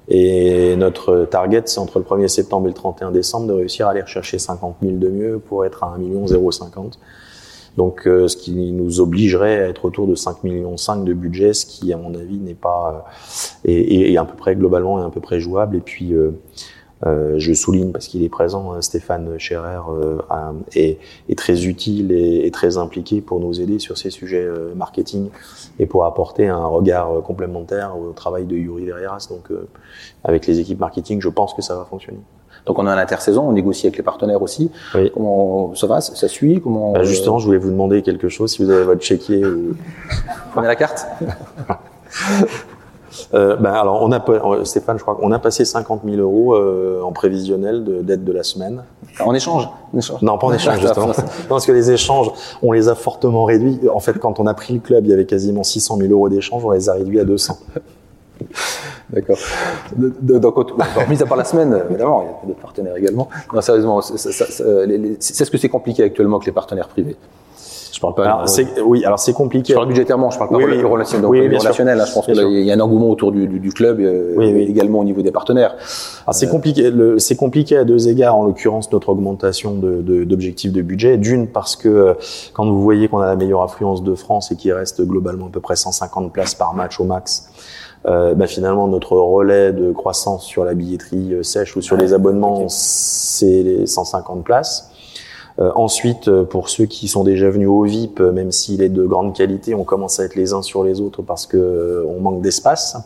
[0.09, 3.91] Et notre target, c'est entre le 1er septembre et le 31 décembre de réussir à
[3.91, 6.97] aller rechercher 50 000 de mieux pour être à 1 million 050.
[7.75, 11.53] Donc, euh, ce qui nous obligerait à être autour de 5 millions 5 de budget,
[11.53, 13.05] ce qui, à mon avis, n'est pas
[13.67, 15.75] euh, est, est, à peu près globalement est à peu près jouable.
[15.75, 16.13] Et puis,
[17.05, 20.17] euh, euh je souligne parce qu'il est présent, hein, Stéphane Scherer euh,
[20.75, 25.29] est, est, très utile et, et, très impliqué pour nous aider sur ces sujets marketing
[25.79, 29.27] et pour apporter un regard complémentaire au travail de Yuri Verieras.
[29.29, 29.67] Donc, euh,
[30.23, 32.19] avec les équipes marketing, je pense que ça va fonctionner.
[32.65, 34.71] Donc, on a un intersaison, on négocie avec les partenaires aussi.
[34.93, 35.09] Oui.
[35.13, 36.01] Comment ça va?
[36.01, 36.59] Ça suit?
[36.61, 39.45] Comment bah Justement, je voulais vous demander quelque chose, si vous avez votre chéquier.
[39.45, 39.75] Ou...
[40.51, 41.05] Prenez la carte.
[43.33, 47.01] Euh, ben alors, on a Stéphane, je crois qu'on a passé 50 000 euros euh,
[47.01, 48.83] en prévisionnel d'aide de, de, la semaine.
[49.19, 50.21] En échange, en échange.
[50.21, 51.07] Non, pas en échange justement.
[51.07, 51.13] non,
[51.49, 53.79] parce que les échanges, on les a fortement réduits.
[53.93, 56.29] En fait, quand on a pris le club, il y avait quasiment 600 000 euros
[56.29, 57.57] d'échanges, on les a réduits à 200.
[59.09, 59.37] D'accord.
[59.95, 60.13] Donc,
[61.09, 63.29] mis à part la semaine, évidemment, il y a d'autres partenaires également.
[63.53, 67.15] Non, sérieusement, c'est ce que c'est compliqué actuellement avec les partenaires privés?
[67.97, 68.25] Je parle pas.
[68.25, 69.73] Alors, c'est, oui, alors c'est compliqué.
[69.73, 70.83] Je parle budgétairement, je parle pas Oui, de oui.
[70.83, 71.25] relationnel.
[71.27, 73.71] Oui, donc, relationnel, là, je pense qu'il y a un engouement autour du, du, du
[73.71, 75.71] club, euh, également au niveau des partenaires.
[76.27, 76.91] Alors c'est compliqué.
[76.91, 81.17] le- C'est compliqué à deux égards, en l'occurrence notre augmentation de, de, d'objectifs de budget.
[81.17, 82.13] D'une parce que euh,
[82.53, 85.49] quand vous voyez qu'on a la meilleure affluence de France et qu'il reste globalement à
[85.49, 87.49] peu près 150 places par match au max,
[88.05, 92.13] euh, bah, finalement notre relais de croissance sur la billetterie euh, sèche ou sur les
[92.13, 94.91] abonnements, c'est les 150 places.
[95.59, 98.89] Euh, ensuite, euh, pour ceux qui sont déjà venus au VIP, euh, même s'il est
[98.89, 102.19] de grande qualité, on commence à être les uns sur les autres parce que on
[102.19, 102.97] manque d'espace.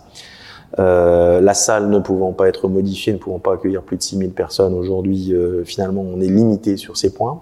[0.77, 4.73] La salle ne pouvant pas être modifiée, ne pouvant pas accueillir plus de 6000 personnes
[4.73, 5.33] aujourd'hui,
[5.65, 7.41] finalement, on est limité sur ces points.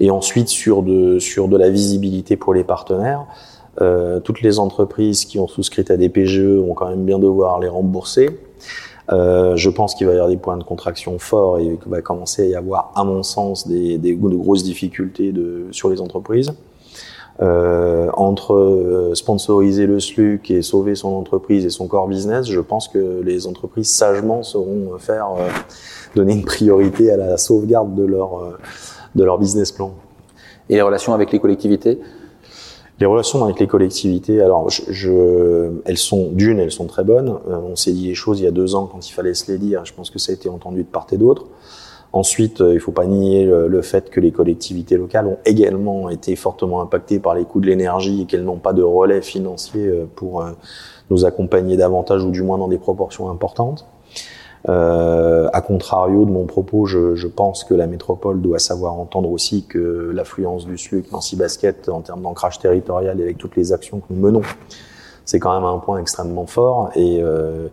[0.00, 3.26] Et ensuite, sur de, sur de la visibilité pour les partenaires,
[4.24, 7.68] toutes les entreprises qui ont souscrit à des PGE vont quand même bien devoir les
[7.68, 8.30] rembourser.
[9.12, 12.02] Euh, je pense qu'il va y avoir des points de contraction forts et qu'il va
[12.02, 16.00] commencer à y avoir, à mon sens, des, des de grosses difficultés de, sur les
[16.00, 16.52] entreprises.
[17.42, 22.60] Euh, entre euh, sponsoriser le SLUC et sauver son entreprise et son core business, je
[22.60, 25.48] pense que les entreprises sagement sauront faire euh,
[26.14, 28.58] donner une priorité à la sauvegarde de leur euh,
[29.14, 29.92] de leur business plan.
[30.70, 32.00] Et les relations avec les collectivités?
[32.98, 37.38] Les relations avec les collectivités, alors je, elles sont d'une, elles sont très bonnes.
[37.46, 39.52] Euh, on s'est dit les choses il y a deux ans quand il fallait se
[39.52, 39.84] les dire.
[39.84, 41.44] Je pense que ça a été entendu de part et d'autre.
[42.14, 46.36] Ensuite, euh, il faut pas nier le, fait que les collectivités locales ont également été
[46.36, 50.06] fortement impactées par les coûts de l'énergie et qu'elles n'ont pas de relais financier euh,
[50.14, 50.42] pour
[51.10, 53.84] nous accompagner davantage ou du moins dans des proportions importantes.
[54.68, 59.30] Euh, à contrario de mon propos, je, je pense que la métropole doit savoir entendre
[59.30, 63.72] aussi que l'affluence du SLUC Nancy Basket en termes d'ancrage territorial et avec toutes les
[63.72, 64.42] actions que nous menons,
[65.24, 66.90] c'est quand même un point extrêmement fort.
[66.94, 67.68] Et, euh,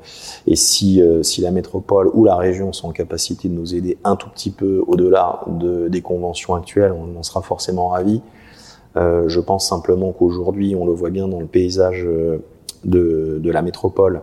[0.46, 3.98] et si, euh, si la métropole ou la région sont en capacité de nous aider
[4.04, 8.22] un tout petit peu au-delà de, des conventions actuelles, on en sera forcément ravis.
[8.98, 12.38] Euh, je pense simplement qu'aujourd'hui, on le voit bien dans le paysage euh,
[12.86, 14.22] de, de la métropole,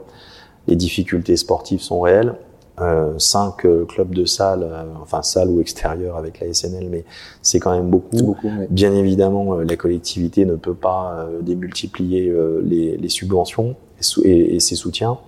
[0.69, 2.35] les difficultés sportives sont réelles.
[2.81, 7.05] Euh, cinq euh, clubs de salle, euh, enfin salle ou extérieur avec la SNL, mais
[7.43, 8.17] c'est quand même beaucoup.
[8.17, 8.67] Beaucoup, oui.
[8.71, 14.03] Bien évidemment, euh, la collectivité ne peut pas euh, démultiplier euh, les, les subventions et,
[14.03, 15.19] sou- et- et ses soutiens.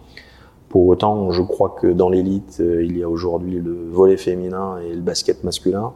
[0.71, 4.95] Pour autant, je crois que dans l'élite, il y a aujourd'hui le volet féminin et
[4.95, 5.93] le basket masculin.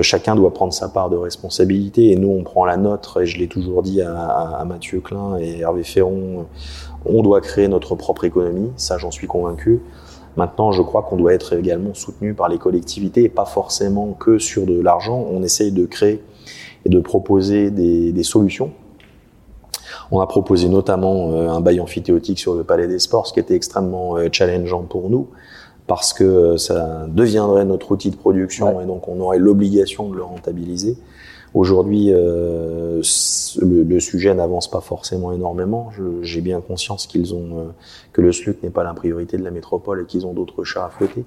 [0.00, 3.20] Chacun doit prendre sa part de responsabilité et nous, on prend la nôtre.
[3.22, 6.46] Et je l'ai toujours dit à, à- à Mathieu Klein et Hervé Ferron,
[7.04, 8.70] on doit créer notre propre économie.
[8.76, 9.80] Ça, j'en suis convaincu.
[10.36, 14.38] Maintenant, je crois qu'on doit être également soutenu par les collectivités et pas forcément que
[14.38, 15.26] sur de l'argent.
[15.30, 16.22] On essaye de créer
[16.84, 18.70] et de proposer des, des solutions.
[20.10, 23.40] On a proposé notamment euh, un bail amphithéotique sur le Palais des Sports, ce qui
[23.40, 25.28] était extrêmement euh, challengeant pour nous,
[25.86, 28.84] parce que euh, ça deviendrait notre outil de production Ouais.
[28.84, 30.96] et donc on aurait l'obligation de le rentabiliser.
[31.54, 33.02] Aujourd'hui, euh,
[33.60, 35.90] le, sujet n'avance pas forcément énormément.
[36.22, 37.64] J'ai bien conscience qu'ils ont euh,
[38.12, 40.84] que le SLUC n'est pas la priorité de la métropole et qu'ils ont d'autres chats
[40.84, 41.24] à fouetter.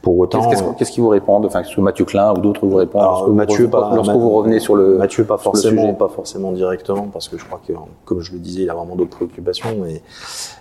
[0.00, 2.64] Pour autant, Qu'est-ce qu'est-ce- qu'ils vous répondent Enfin, que ce soit Mathieu Klein ou d'autres
[2.66, 4.96] vous répondent Alors, lorsque, vous, Mathieu, revenez- pas- lorsque vous revenez sur le.
[4.96, 5.92] Mathieu, pas forcément, sujet.
[5.94, 7.72] pas forcément directement, parce que je crois que,
[8.04, 9.84] comme je le disais, il a vraiment d'autres préoccupations.
[9.86, 10.00] Et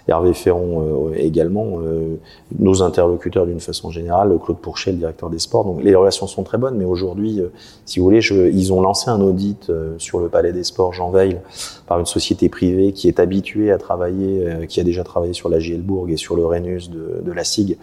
[0.07, 2.15] Hervé Ferron euh, également, euh,
[2.57, 5.65] nos interlocuteurs d'une façon générale, Claude Pourchet, le directeur des sports.
[5.65, 7.51] Donc les relations sont très bonnes, mais aujourd'hui, euh,
[7.85, 11.11] si vous voulez, je, ils ont lancé un audit sur le Palais des Sports Jean
[11.11, 11.39] Veil
[11.87, 15.59] par une société privée qui est habituée à travailler, qui a déjà travaillé sur la
[15.59, 17.77] Gielbourg et sur le Rhenus de, de la SIG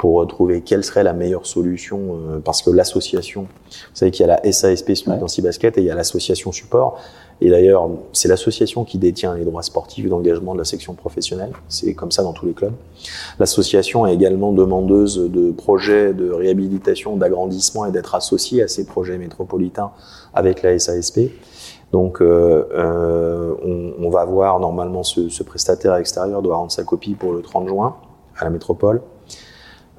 [0.00, 4.30] pour trouver quelle serait la meilleure solution, euh, parce que l'association, vous savez qu'il y
[4.30, 5.18] a la SASP Ouais.
[5.18, 6.98] dans Basket et il y a l'association support.
[7.42, 11.52] Et d'ailleurs, c'est l'association qui détient les droits sportifs d'engagement de la section professionnelle.
[11.68, 12.72] C'est comme ça dans tous les clubs.
[13.38, 19.18] L'association est également demandeuse de projets de réhabilitation, d'agrandissement et d'être associée à ces projets
[19.18, 19.90] métropolitains
[20.32, 21.28] avec la SASP.
[21.92, 26.84] Donc, euh, euh, on, on va voir normalement ce, ce prestataire extérieur doit rendre sa
[26.84, 27.96] copie pour le 30 juin
[28.38, 29.02] à la métropole.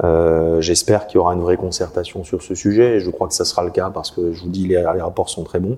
[0.04, 3.34] Euh, J'espère qu'il y aura une vraie concertation sur ce sujet et je crois que
[3.34, 5.78] ça sera le cas parce que je vous dis les, les rapports sont très bons.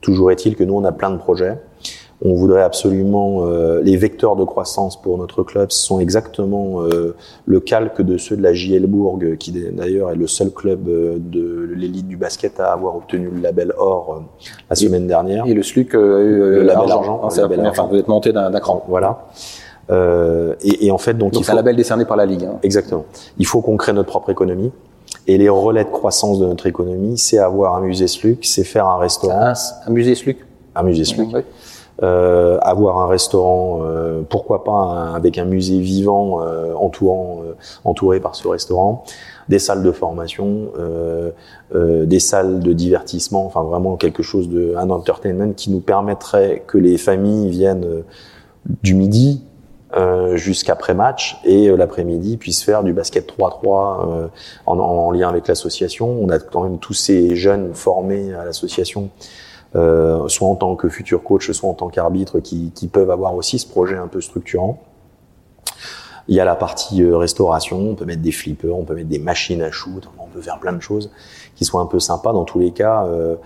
[0.00, 1.58] Toujours est-il que nous on a plein de projets.
[2.22, 7.14] On voudrait absolument euh, les vecteurs de croissance pour notre club sont exactement euh,
[7.44, 11.16] le calque de ceux de la JL Bourg qui d'ailleurs est le seul club euh,
[11.18, 15.44] de l'élite du basket à avoir obtenu le label or euh, la semaine dernière.
[15.46, 17.20] Et le SLUC, euh, a eu, euh, Le label l'argent.
[17.20, 17.88] argent, Ah, argent.
[17.88, 18.82] Vous êtes monté d'un d'un cran.
[18.88, 19.26] Voilà.
[19.90, 22.44] Euh, et, et en fait donc, Donc il c'est un label décerné par la Ligue.
[22.44, 22.58] hein.
[22.62, 23.04] Exactement.
[23.38, 24.72] Il faut qu'on crée notre propre économie.
[25.28, 28.86] Et les relais de croissance de notre économie, c'est avoir un musée SLUC, c'est faire
[28.86, 29.52] un restaurant, Un,
[29.86, 30.38] un musée SLUC?
[30.74, 31.44] un musée SLUC, Ouais.
[32.02, 37.38] euh, avoir un restaurant, euh, pourquoi pas avec un musée vivant euh, entourant,
[37.84, 39.04] entouré par ce restaurant,
[39.48, 40.68] des salles de formation,
[41.72, 46.78] des salles de divertissement, enfin vraiment quelque chose de un entertainment qui nous permettrait que
[46.78, 48.02] les familles viennent
[48.82, 49.42] du midi
[50.34, 54.28] jusqu'après match et l'après-midi puissent faire du basket 3-3
[54.66, 56.08] en, en, lien avec l'association.
[56.20, 59.10] On a quand même tous ces jeunes formés à l'association
[59.76, 63.34] euh, soit en tant que futur coach, soit en tant qu'arbitre, qui, qui, peuvent avoir
[63.34, 64.82] aussi ce projet un peu structurant.
[66.28, 69.08] Il y a la partie euh, restauration, on peut mettre des flippers, on peut mettre
[69.08, 71.10] des machines à shoot, on peut faire plein de choses
[71.56, 72.32] qui soient un peu sympas.
[72.32, 73.36] Dans tous les cas, euh,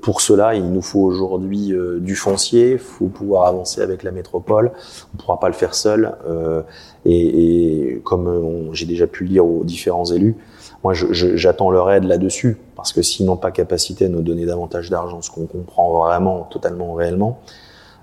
[0.00, 4.12] pour cela, il nous faut aujourd'hui euh, du foncier, il faut pouvoir avancer avec la
[4.12, 4.70] métropole,
[5.12, 6.16] on ne pourra pas le faire seul.
[6.28, 6.62] Euh,
[7.04, 10.36] et, et, comme j'ai déjà pu le dire aux différents élus,
[10.84, 14.90] moi, j'attends leur aide là-dessus, parce que s'ils n'ont pas capacité à nous donner davantage
[14.90, 17.40] d'argent, ce qu'on comprend vraiment, totalement, réellement,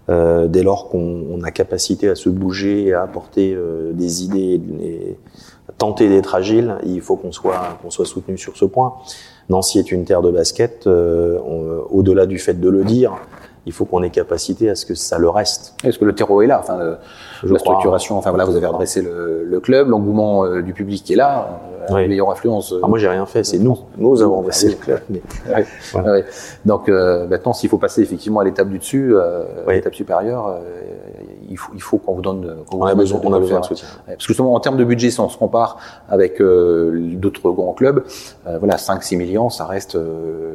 [0.09, 4.59] euh, dès lors qu'on a capacité à se bouger et à apporter euh, des idées
[4.82, 5.18] et
[5.78, 8.95] tenter d'être agile, il faut qu'on soit, qu'on soit soutenu sur ce point.
[9.49, 11.39] Nancy est une terre de basket, euh,
[11.89, 13.13] au-delà du fait de le dire,
[13.65, 15.75] il faut qu'on ait capacité à ce que ça le reste.
[15.83, 16.95] Est-ce que le terreau est là enfin, euh,
[17.43, 21.13] La structuration, enfin voilà, vous avez adressé le, le club, l'engouement euh, du public qui
[21.13, 22.07] est là, euh, oui.
[22.07, 22.73] meilleure influence.
[22.81, 23.77] Ah, moi, j'ai rien fait, c'est nous.
[23.97, 25.01] Nous avons adressé le club.
[25.09, 25.21] Mais...
[25.93, 26.25] Ouais.
[26.65, 30.59] Donc maintenant, s'il faut passer effectivement à l'étape du dessus, à l'étape supérieure,
[31.51, 32.55] il faut, il faut qu'on vous donne.
[32.69, 33.87] Qu on, a besoin, on a besoin de soutien.
[34.05, 35.77] Parce que justement, en termes de budget, si on se compare
[36.09, 38.03] avec d'autres grands clubs,
[38.45, 39.97] voilà, 5-6 millions, ça reste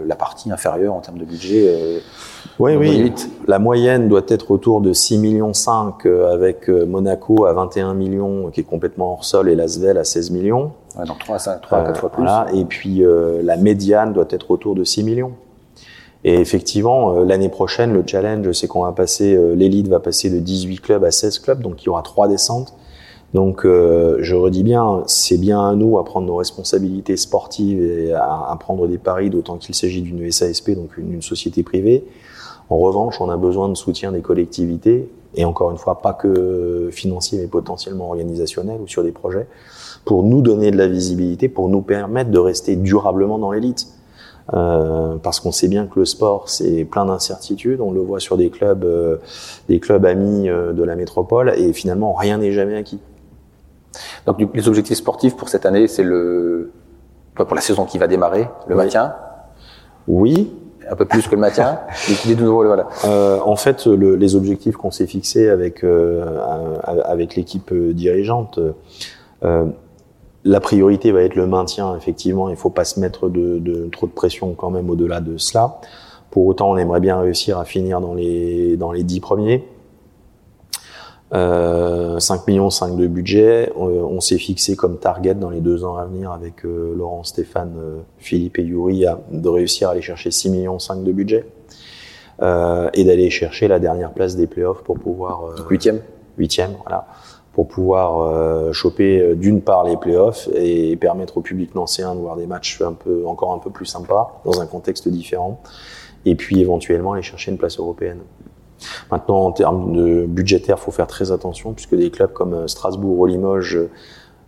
[0.07, 2.03] la partie inférieure en termes de budget.
[2.59, 3.12] Oui, oui.
[3.47, 7.94] La moyenne doit être autour de 6 millions 5 euh, avec euh, Monaco à 21
[7.94, 10.72] millions qui est complètement hors sol et Lasvel à 16 millions.
[10.99, 12.22] Ouais, donc 3 à 5, 3 à 4 fois plus.
[12.22, 12.47] Voilà.
[12.55, 15.32] Et puis euh, la médiane doit être autour de 6 millions.
[16.29, 20.81] Et effectivement, l'année prochaine, le challenge, c'est qu'on va passer, l'élite va passer de 18
[20.81, 22.74] clubs à 16 clubs, donc il y aura trois descentes.
[23.33, 28.57] Donc, je redis bien, c'est bien à nous à prendre nos responsabilités sportives et à,
[28.59, 32.05] prendre des paris, d'autant qu'il s'agit d'une SASP, donc une société privée.
[32.70, 36.89] En revanche, on a besoin de soutien des collectivités, et encore une fois, pas que
[36.91, 39.47] financier, mais potentiellement organisationnel ou sur des projets,
[40.05, 43.87] pour nous donner de la visibilité, pour nous permettre de rester durablement dans l'élite.
[44.55, 47.80] Euh, parce qu'on sait bien que le sport c'est plein d'incertitudes.
[47.80, 49.16] On le voit sur des clubs, euh,
[49.68, 53.01] des clubs amis euh, de la métropole, et finalement rien n'est jamais acquis.
[54.26, 56.70] Donc les objectifs sportifs pour cette année, c'est le
[57.34, 58.84] pour la saison qui va démarrer, le oui.
[58.84, 59.14] maintien.
[60.09, 60.53] Oui,
[60.88, 61.80] un peu plus que le maintien
[62.26, 62.88] de nouveau, voilà.
[63.05, 66.24] Euh, en fait, le, les objectifs qu'on s'est fixés avec euh,
[66.84, 68.61] avec l'équipe dirigeante,
[69.44, 69.66] euh,
[70.47, 71.97] la priorité va être le maintien.
[71.97, 75.36] Effectivement, il faut pas se mettre de, de trop de pression quand même au-delà de
[75.36, 75.80] cela.
[76.30, 79.66] Pour autant, on aimerait bien réussir à finir dans les dans les dix premiers.
[81.34, 83.72] Euh, 5 millions 5 de budget.
[83.74, 87.24] On, on s'est fixé comme target dans les deux ans à venir avec euh, Laurent,
[87.24, 91.11] Stéphane, euh, Philippe et Yuri à, de réussir à aller chercher 6 millions 5 de
[91.11, 91.44] budget
[92.42, 96.01] euh, et d'aller chercher la dernière place des playoffs pour pouvoir euh, huitième
[96.36, 97.07] huitième voilà
[97.57, 102.37] pour pouvoir euh, choper d'une part les playoffs et permettre au public nancéen de voir
[102.37, 105.63] des matchs un peu encore un peu plus sympas dans un contexte différent
[106.27, 108.19] et puis éventuellement aller chercher une place européenne.
[109.11, 113.25] Maintenant, en termes de budgétaire, faut faire très attention puisque des clubs comme Strasbourg ou
[113.25, 113.79] Limoges,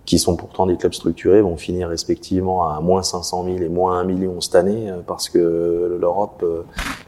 [0.05, 4.01] qui sont pourtant des clubs structurés, vont finir respectivement à moins 500 000 et moins
[4.01, 6.45] 1 million cette année parce que l'Europe,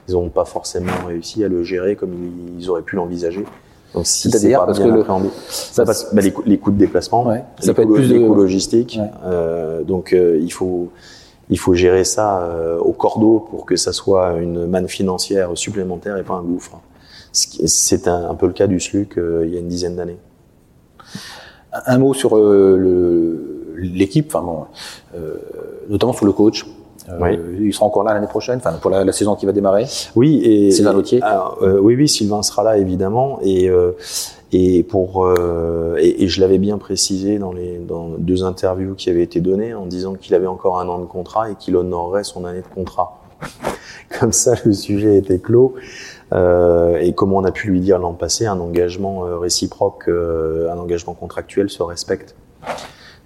[0.09, 2.15] ils n'ont pas forcément réussi à le gérer comme
[2.59, 3.45] ils auraient pu l'envisager.
[3.95, 5.05] Donc si c'est pas parce bien que le,
[5.49, 8.03] ça passe, bah, les, coûts, les, coûts, de déplacement, ouais, les ça peut coûts, être
[8.03, 9.11] plus les de coûts logistiques, ouais.
[9.25, 10.91] euh, donc euh, il faut
[11.51, 16.17] il faut gérer ça euh, au cordeau pour que ça soit une manne financière supplémentaire
[16.17, 16.81] et pas un gouffre.
[17.33, 20.19] C'est un, un, peu le cas du SLUC euh, il y a une dizaine d'années.
[21.73, 24.65] Un, mot sur euh, l'équipe, enfin bon,
[25.15, 25.37] euh,
[25.89, 26.67] notamment sur le coach.
[27.21, 27.39] Oui.
[27.61, 29.87] il sera encore là l'année prochaine, enfin pour la, la, saison qui va démarrer.
[30.17, 31.21] Oui, et Sylvain Lautier.
[31.63, 33.71] oui, oui, Sylvain sera là évidemment, et
[34.53, 35.29] et pour
[35.99, 39.75] et, et, je l'avais bien précisé dans les dans deux interviews qui avaient été données
[39.75, 42.75] en disant qu'il avait encore un an de contrat et qu'il honorerait son année de
[42.75, 43.21] contrat.
[44.19, 45.75] Comme ça, le sujet était clos.
[46.33, 50.71] Euh, et comme on a pu lui dire l'an passé, un engagement euh, réciproque, euh,
[50.71, 52.35] un engagement contractuel se respecte.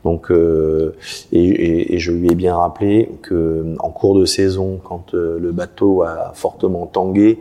[0.04, 0.94] Donc, euh,
[1.32, 5.50] et, et, et, je lui ai bien rappelé que en cours de saison, quand le
[5.50, 7.38] bateau a fortement tangué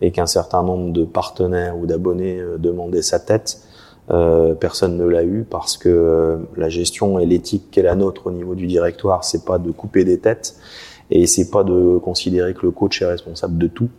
[0.00, 3.60] et qu'un certain nombre de partenaires ou d'abonnés demandaient sa tête,
[4.08, 8.54] personne ne l'a eu parce que la gestion et l'éthique qu'est la nôtre au niveau
[8.54, 10.56] du directoire, c'est pas de couper des têtes
[11.10, 13.90] et c'est pas de considérer que le coach est responsable de tout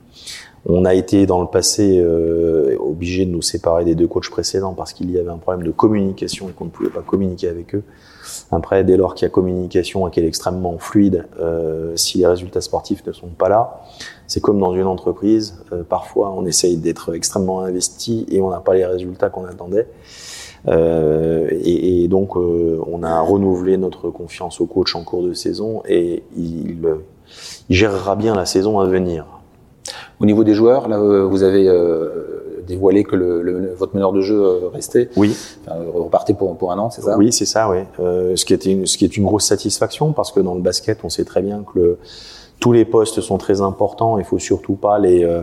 [0.65, 4.73] On a été dans le passé euh, obligé de nous séparer des deux coachs précédents
[4.73, 7.73] parce qu'il y avait un problème de communication et qu'on ne pouvait pas communiquer avec
[7.73, 7.83] eux.
[8.51, 12.27] Après, dès lors qu'il y a communication et qu'elle est extrêmement fluide, euh, si les
[12.27, 13.81] résultats sportifs ne sont pas là,
[14.27, 15.57] c'est comme dans une entreprise.
[15.73, 19.87] Euh, parfois, on essaye d'être extrêmement investi et on n'a pas les résultats qu'on attendait.
[20.67, 25.33] Euh, et, et, donc, euh, on a renouvelé notre confiance au coach en cours de
[25.33, 26.77] saison et il,
[27.69, 29.25] il gérera bien la saison à venir.
[30.21, 34.21] Au niveau des joueurs, là, vous avez euh, dévoilé que le, le, votre meneur de
[34.21, 35.09] jeu euh, restait.
[35.15, 35.35] Oui.
[35.65, 37.17] Enfin, repartait pour, pour un an, c'est ça?
[37.17, 37.79] Oui, c'est ça, oui.
[37.99, 40.61] Euh, ce, qui était une, ce qui est une grosse satisfaction parce que dans le
[40.61, 41.97] basket, on sait très bien que le,
[42.59, 44.19] tous les postes sont très importants.
[44.19, 45.41] Il faut surtout pas les, euh,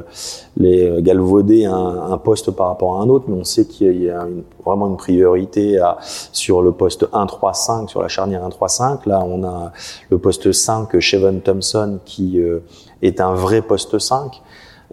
[0.57, 4.09] les galvauder un, un, poste par rapport à un autre, mais on sait qu'il y
[4.09, 5.99] a une, vraiment une priorité à,
[6.33, 9.01] sur le poste 1-3-5, sur la charnière 1-3-5.
[9.07, 9.73] Là, on a
[10.11, 12.61] le poste 5, Chevon Thompson, qui euh,
[13.03, 14.41] est un vrai poste 5.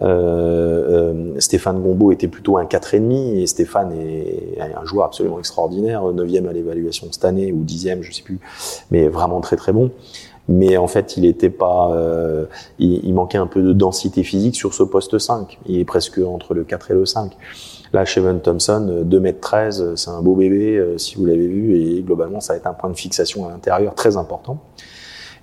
[0.02, 6.02] Euh, euh, Stéphane Gombeau était plutôt un 4,5 et Stéphane est un joueur absolument extraordinaire,
[6.02, 8.38] 9e à l'évaluation cette année ou 10e, je sais plus,
[8.90, 9.90] mais vraiment très très bon
[10.48, 12.46] mais en fait, il était pas, euh,
[12.78, 15.58] il, manquait un peu de densité physique sur ce poste 5.
[15.66, 17.32] Il est presque entre le 4 et le 5.
[17.92, 21.76] Là, Chevon Thompson, 2 m 13, c'est un beau bébé, euh, si vous l'avez vu,
[21.76, 24.58] et globalement, ça va être un point de fixation à l'intérieur très important.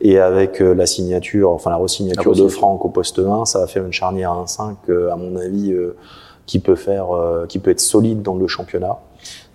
[0.05, 3.67] Et avec euh, la signature, enfin la resignature de Franck au poste 1, ça va
[3.67, 5.95] faire une charnière 1-5, euh, à mon avis, euh,
[6.45, 7.07] qui peut faire,
[7.47, 8.97] qui peut être solide dans le championnat.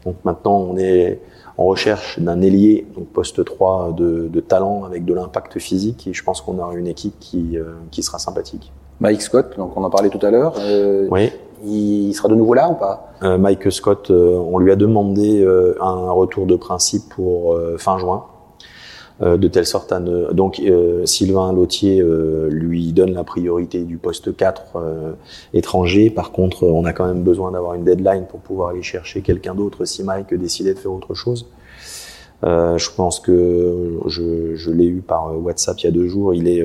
[0.07, 1.21] Donc maintenant, on est
[1.59, 6.15] en recherche d'un ailier, donc poste 3 de, de talent avec de l'impact physique et
[6.15, 7.59] je pense qu'on aura une équipe qui,
[7.91, 8.73] qui sera sympathique.
[9.01, 10.55] Mike Scott, donc on en parlait tout à l'heure.
[10.59, 11.31] Euh, oui.
[11.63, 13.13] Il sera de nouveau là ou pas?
[13.23, 15.47] Euh, Mike Scott, on lui a demandé
[15.79, 18.25] un retour de principe pour fin juin.
[19.21, 20.33] Euh, de telle sorte à ne...
[20.33, 24.77] Donc euh, Sylvain Lautier euh, lui donne la priorité du poste 4
[25.55, 26.11] étranger.
[26.11, 29.55] Par contre, on a quand même besoin d'avoir une deadline pour pouvoir aller chercher quelqu'un
[29.55, 31.47] d'autre si Mike décidait de faire autre chose.
[32.43, 36.35] je pense que je, je l'ai eu par WhatsApp il y a deux jours.
[36.35, 36.65] Il est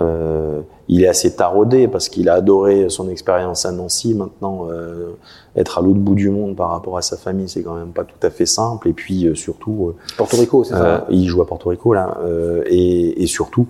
[0.00, 4.14] euh, il est assez taraudé parce qu'il a adoré son expérience à Nancy.
[4.14, 5.12] Maintenant, euh,
[5.56, 8.04] être à l'autre bout du monde par rapport à sa famille, c'est quand même pas
[8.04, 8.88] tout à fait simple.
[8.88, 12.18] Et puis euh, surtout, Porto Rico, c'est ça hein Il joue à Porto Rico là,
[12.66, 13.66] et, et, surtout,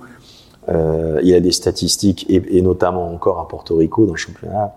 [0.68, 4.74] il a des statistiques et, et, notamment encore à Porto Rico dans le championnat.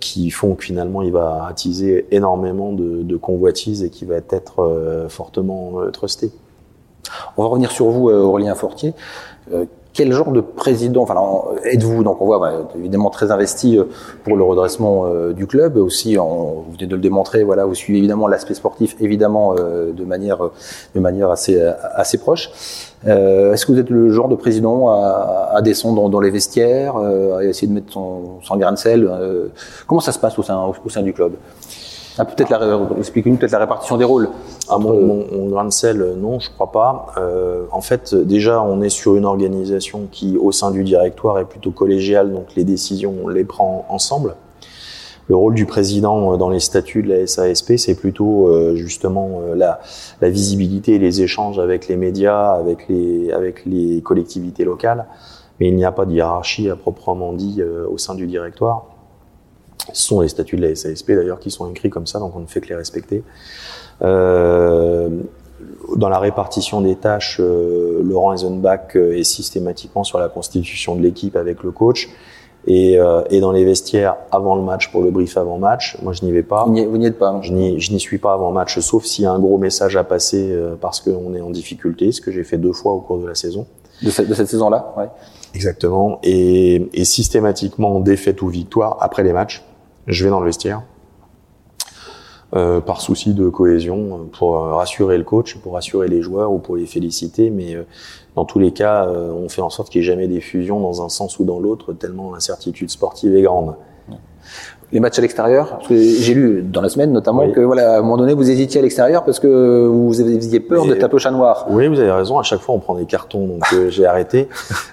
[0.00, 5.06] qui font que finalement il va attiser énormément de, de convoitises et qui va être
[5.08, 6.32] fortement trusté.
[7.36, 8.92] On va revenir sur vous, Aurélien Fortier
[9.92, 11.16] quel genre de président, enfin
[11.64, 13.84] êtes-vous Donc on voit bah, évidemment très investi euh,
[14.22, 15.76] pour le redressement euh, du club.
[15.76, 17.42] Aussi, on, vous venez de le démontrer.
[17.42, 20.38] Voilà, vous suivez évidemment l'aspect sportif, évidemment euh, de manière
[20.94, 21.60] de manière assez
[21.94, 22.50] assez proche.
[23.06, 26.30] Euh, Est-ce que vous êtes le genre de président à, à descendre dans, dans, les
[26.30, 29.10] vestiaires, à essayer de mettre son, son grain de sel
[29.86, 31.32] Comment ça se passe au sein au sein du club?
[32.18, 34.28] Ah, peut-être la, expliquez-nous peut-être la répartition des rôles.
[34.68, 37.06] Ah, mon, mon, mon, grain de sel, non, je crois pas.
[37.16, 41.44] Euh, en fait, déjà, on est sur une organisation qui, au sein du directoire, est
[41.44, 44.34] plutôt collégiale, donc les décisions, on les prend ensemble.
[45.28, 49.42] Le rôle du président euh, dans les statuts de la SASP, c'est plutôt euh, justement
[49.42, 49.78] euh, la,
[50.22, 55.06] la, visibilité et les échanges avec les médias, avec les, avec les collectivités locales.
[55.60, 58.86] Mais il n'y a pas de hiérarchie à proprement dit euh, au sein du directoire.
[59.92, 62.40] Ce sont les statuts de la SASP d'ailleurs qui sont écrits comme ça, donc on
[62.40, 63.22] ne fait que les respecter.
[64.02, 65.08] Euh,
[65.96, 71.02] dans la répartition des tâches, euh, Laurent Eisenbach euh, est systématiquement sur la constitution de
[71.02, 72.08] l'équipe avec le coach.
[72.66, 75.96] Et, euh, et, dans les vestiaires avant le match pour le brief avant match.
[76.02, 76.64] Moi, je n'y vais pas.
[76.64, 77.38] Vous n'y êtes pas.
[77.40, 80.50] Je n'y suis pas avant match, sauf s'il y a un gros message à passer
[80.50, 83.26] euh, parce qu'on est en difficulté, ce que j'ai fait deux fois au cours de
[83.26, 83.66] la saison.
[84.02, 85.06] De cette, de cette saison-là, ouais.
[85.54, 86.18] Exactement.
[86.22, 89.64] Et, et systématiquement, défaite ou victoire après les matchs,
[90.08, 90.82] je vais dans le vestiaire.
[92.56, 96.76] Euh, par souci de cohésion, pour rassurer le coach, pour rassurer les joueurs ou pour
[96.76, 97.82] les féliciter, mais euh,
[98.36, 100.80] dans tous les cas, euh, on fait en sorte qu'il n'y ait jamais des fusions
[100.80, 103.74] dans un sens ou dans l'autre, tellement l'incertitude sportive est grande.
[104.92, 107.52] Les matchs à l'extérieur, j'ai lu dans la semaine notamment oui.
[107.52, 110.86] que voilà, à un moment donné vous hésitiez à l'extérieur parce que vous aviez peur
[110.86, 111.66] de taper au chat noir.
[111.68, 112.38] Oui, vous avez raison.
[112.38, 114.48] À chaque fois, on prend des cartons, donc j'ai arrêté.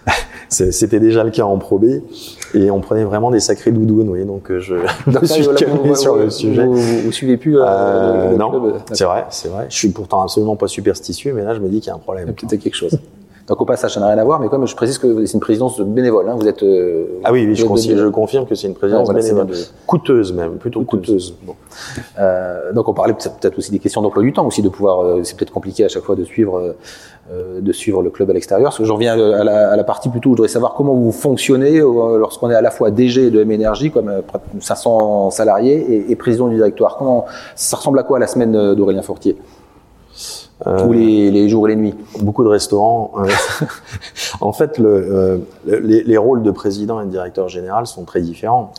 [0.49, 1.85] C'était déjà le cas en Pro B
[2.55, 4.25] et on prenait vraiment des sacrés doudounes, oui.
[4.25, 4.75] Donc je
[5.07, 6.65] donc, me suis calmé sur le sujet.
[6.65, 9.67] Vous, vous, vous suivez plus euh, euh, Non, c'est vrai, c'est vrai.
[9.69, 11.99] Je suis pourtant absolument pas superstitieux, mais là je me dis qu'il y a un
[11.99, 12.33] problème.
[12.33, 12.97] Peut-être quelque chose.
[13.47, 15.39] Donc au passage, ça n'a rien à voir, mais comme je précise que c'est une
[15.39, 16.63] présidence bénévole, hein, vous êtes.
[16.63, 19.55] euh, Ah oui, oui, je, je confirme que c'est une présidence Ah, voilà, bénévole.
[19.85, 21.35] Coûteuse même, plutôt coûteuse.
[21.43, 21.53] Bon.
[22.19, 25.01] Euh, donc on parlait peut-être aussi des questions d'emploi du temps aussi de pouvoir.
[25.03, 26.75] euh, c'est peut-être compliqué à chaque fois de suivre euh,
[27.31, 28.69] euh, de suivre le club à l'extérieur.
[28.69, 30.95] Parce que j'en viens à la, à la partie plutôt où je voudrais savoir comment
[30.95, 34.39] vous fonctionnez euh, lorsqu'on est à la fois DG de M Énergie, comme euh, près
[34.55, 36.97] de 500 salariés, et, et président du directoire.
[36.97, 37.25] Comment
[37.55, 39.37] ça ressemble à quoi la semaine euh, d'Aurélien Fortier?
[39.37, 41.93] Euh, Tous les, les jours et les nuits.
[42.21, 43.11] beaucoup de restaurants.
[43.19, 43.25] euh,
[44.41, 45.37] en fait, le, euh,
[45.67, 48.71] le- les, les rôles de président et de directeur général sont très différents.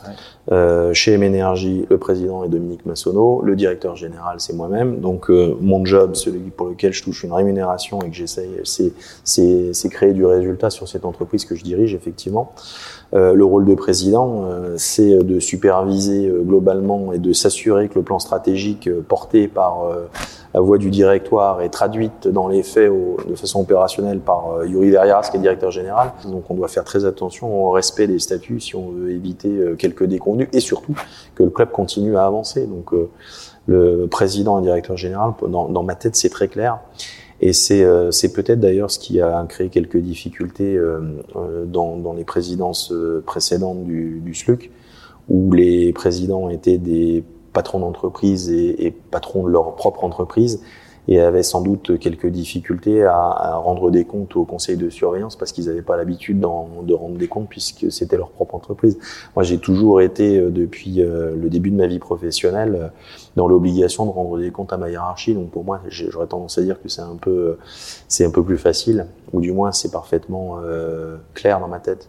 [0.53, 5.01] Euh, chez M Énergie, le président est Dominique Massonneau, le directeur général c'est moi-même.
[5.01, 9.89] Donc euh, mon job, celui pour lequel je touche une rémunération et que j'essaye, c'est,
[9.91, 12.53] créer du résultat sur cette entreprise que je dirige effectivement.
[13.15, 17.95] Euh, le rôle de président, euh, c'est de superviser euh, globalement et de s'assurer que
[17.97, 20.07] le plan stratégique euh, porté par euh,
[20.57, 22.91] la voix du directoire est traduite dans les faits
[23.29, 26.13] de façon opérationnelle par euh, Yuri Verrias, qui est directeur général.
[26.25, 29.75] Donc on doit faire très attention au respect des statuts si on veut éviter euh,
[29.77, 30.95] quelques déconvenus et surtout
[31.35, 32.67] que le club continue à avancer.
[32.67, 33.11] Donc euh,
[33.67, 36.79] le président et directeur général, dans, ma tête, c'est très clair.
[37.43, 40.81] Et c'est euh, c'est peut-être d'ailleurs ce qui a créé quelques difficultés
[41.67, 42.95] dans, les présidences
[43.27, 44.71] précédentes du SLUC,
[45.29, 47.25] où les présidents étaient des
[47.57, 50.61] patrons d'entreprise et, et patrons de leur propre entreprise
[51.09, 55.53] et avaient sans doute quelques difficultés à, rendre des comptes au conseil de surveillance parce
[55.53, 56.47] qu'ils n'avaient pas l'habitude de
[56.95, 58.99] rendre des comptes puisque c'était leur propre entreprise.
[59.35, 62.89] Moi, j'ai toujours été, euh, depuis euh, le début de ma vie professionnelle, euh,
[63.37, 65.35] dans l'obligation de rendre des comptes à ma hiérarchie.
[65.35, 67.59] Donc pour moi, j'aurais tendance à dire que c'est un peu,
[68.21, 70.59] un peu plus facile, ou du moins c'est parfaitement
[71.35, 72.09] clair dans ma tête.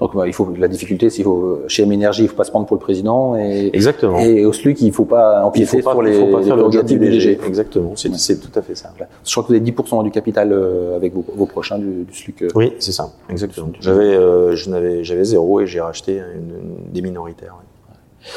[0.00, 2.50] Donc bah, il faut la difficulté, c'est faut chez M Énergie, il faut pas se
[2.50, 4.18] prendre pour le président et, Exactement.
[4.18, 6.56] et au SLUC, il faut pas empiéter faut pas, sur il les, faut pas faire
[6.56, 7.38] le du DG.
[7.46, 8.36] Exactement, c'est Ouais.
[8.38, 8.90] tout à fait ça.
[8.96, 9.10] Voilà.
[9.24, 12.14] Je crois que vous avez 10% du capital euh, avec vos, vos prochains du, du
[12.14, 12.42] SLUC.
[12.42, 12.48] euh.
[12.54, 13.68] Oui, c'est ça, exactement.
[13.78, 16.50] J'avais, euh, je n'avais, j'avais zéro et j'ai racheté une,
[16.86, 17.56] une- des minoritaires.
[17.60, 18.28] oui.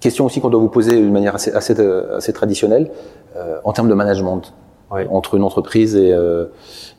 [0.00, 2.90] Question aussi qu'on doit vous poser d'une manière assez, assez, euh, assez traditionnelle,
[3.36, 4.52] euh, en termes de management,
[4.90, 5.06] Ouais.
[5.10, 6.46] entre une entreprise et, euh,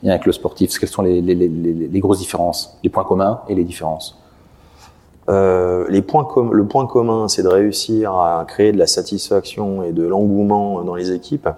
[0.04, 3.04] et un club sportif, quelles sont les, les, les, les, les grosses différences, les points
[3.04, 4.16] communs et les différences
[5.28, 9.82] Euh, les points com- le point commun, c'est de réussir à créer de la satisfaction
[9.84, 11.48] et de l'engouement dans les équipes.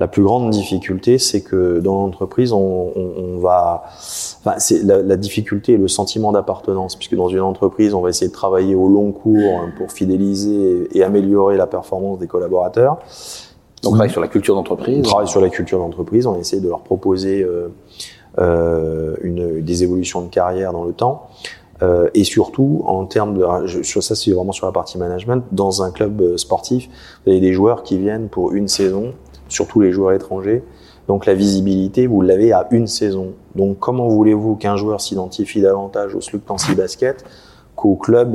[0.00, 2.58] La plus grande difficulté, c'est que dans l'entreprise, on,
[2.96, 3.84] on, on va,
[4.40, 8.10] enfin, c'est la, la difficulté et le sentiment d'appartenance, puisque dans une entreprise, on va
[8.10, 12.98] essayer de travailler au long cours pour fidéliser et améliorer la performance des collaborateurs.
[13.86, 14.98] On travaille sur la culture d'entreprise.
[14.98, 17.68] On travaille sur la culture d'entreprise, on essaie de leur proposer euh,
[18.38, 21.28] euh, une, des évolutions de carrière dans le temps.
[21.82, 25.44] Euh, et surtout, en termes de, je, sur ça c'est vraiment sur la partie management,
[25.52, 26.88] dans un club sportif,
[27.24, 29.12] vous avez des joueurs qui viennent pour une saison,
[29.48, 30.62] surtout les joueurs étrangers.
[31.08, 33.32] Donc la visibilité, vous l'avez à une saison.
[33.56, 37.24] Donc comment voulez-vous qu'un joueur s'identifie davantage au SLUC Tancy Basket
[37.76, 38.32] qu'au club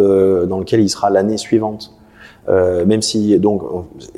[0.47, 1.98] dans lequel il sera l'année suivante?
[2.47, 3.61] Euh, même si donc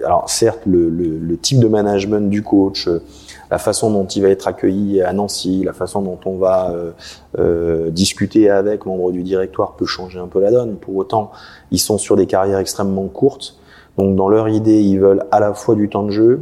[0.06, 3.02] alors certes le, le, le type de management du coach euh,
[3.50, 6.92] la façon dont il va être accueilli à Nancy la façon dont on va euh,
[7.40, 10.76] euh, discuter avec membre du directoire peut changer un peu la donne.
[10.76, 11.32] Pour autant
[11.72, 13.58] ils sont sur des carrières extrêmement courtes.
[13.98, 16.42] Donc dans leur idée ils veulent à la fois du temps de jeu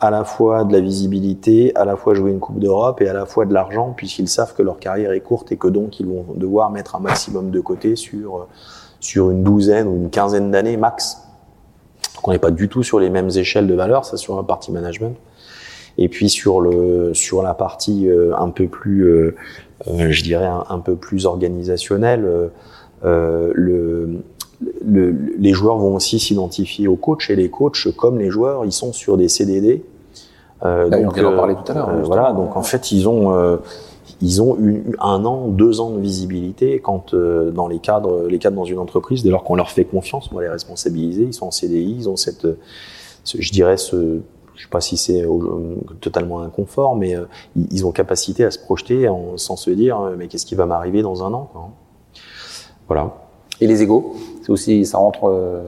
[0.00, 3.12] à la fois de la visibilité, à la fois jouer une Coupe d'Europe et à
[3.12, 6.06] la fois de l'argent, puisqu'ils savent que leur carrière est courte et que donc ils
[6.06, 8.48] vont devoir mettre un maximum de côté sur,
[9.02, 11.18] sur une douzaine ou une quinzaine d'années max.
[12.14, 14.42] Donc on n'est pas du tout sur les mêmes échelles de valeur, ça sur la
[14.42, 15.14] partie management.
[15.98, 19.36] Et puis sur le sur la partie euh, un peu plus, euh,
[19.88, 22.26] euh, je dirais un, un, peu plus organisationnelle,
[23.04, 24.22] euh, le,
[24.86, 28.72] le, les joueurs vont aussi s'identifier aux coachs et les coachs, comme les joueurs, ils
[28.72, 29.84] sont sur des CDD.
[30.64, 31.88] Euh, donc, on vient d'en parler tout à l'heure.
[31.88, 33.56] Euh, voilà, donc en fait, ils ont euh,
[34.22, 38.38] ils ont eu un an, deux ans de visibilité quand euh, dans les cadres, les
[38.38, 41.46] cadres dans une entreprise, dès lors qu'on leur fait confiance, on les responsabiliser, ils sont
[41.46, 42.46] en CDI, ils ont cette,
[43.24, 44.20] ce, je dirais ce,
[44.54, 45.26] je sais pas si c'est
[46.00, 47.24] totalement inconfort, mais euh,
[47.56, 51.24] ils ont capacité à se projeter sans se dire mais qu'est-ce qui va m'arriver dans
[51.24, 51.70] un an quoi.
[52.86, 53.14] Voilà.
[53.60, 55.24] Et les égaux, c'est aussi, ça rentre.
[55.24, 55.62] Euh,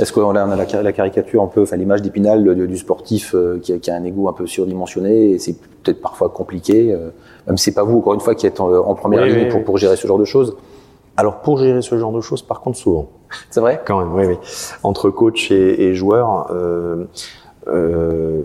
[0.00, 3.34] Est-ce qu'on a, on a la, la, caricature un peu, enfin l'image d'épinal du sportif
[3.34, 6.92] euh, qui, a, qui, a, un ego un peu surdimensionné et c'est peut-être parfois compliqué.
[6.92, 7.10] Euh,
[7.46, 9.44] même si c'est pas vous encore une fois qui êtes en, en première oui, ligne
[9.44, 9.64] oui, pour, oui.
[9.64, 10.56] pour, gérer ce genre de choses.
[11.16, 13.08] Alors pour gérer ce genre de choses, par contre, souvent.
[13.50, 13.80] C'est vrai?
[13.84, 14.36] Quand même, oui, oui.
[14.82, 17.04] Entre coach et, et joueur, euh,
[17.68, 18.42] euh,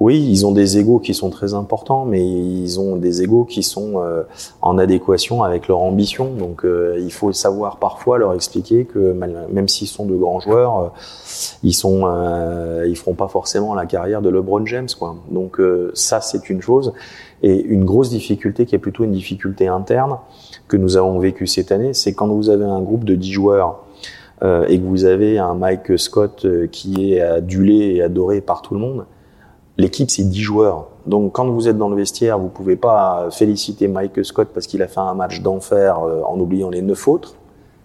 [0.00, 3.62] oui, ils ont des égaux qui sont très importants, mais ils ont des égaux qui
[3.62, 4.22] sont euh,
[4.62, 6.32] en adéquation avec leur ambition.
[6.32, 10.78] Donc, euh, il faut savoir parfois leur expliquer que même s'ils sont de grands joueurs,
[10.78, 10.88] euh,
[11.62, 12.08] ils sont,
[12.86, 15.16] ils feront pas forcément la carrière de LeBron James, quoi.
[15.30, 15.60] Donc,
[15.92, 16.94] ça, c'est une chose.
[17.42, 20.16] Et une grosse difficulté, qui est plutôt une difficulté interne
[20.66, 23.84] que nous avons vécu cette année, c'est quand vous avez un groupe de 10 joueurs
[24.42, 28.80] et que vous avez un Mike Scott qui est adulé et adoré par tout le
[28.80, 29.04] monde
[29.78, 30.88] L'équipe, c'est 10 joueurs.
[31.06, 34.82] Donc, quand vous êtes dans le vestiaire, vous pouvez pas féliciter Mike Scott parce qu'il
[34.82, 37.36] a fait un match d'enfer euh, en oubliant les neuf autres,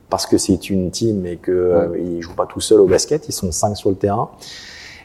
[0.10, 3.28] parce que c'est une team et que euh, il joue pas tout seul au basket.
[3.30, 4.30] Ils sont cinq sur le terrain.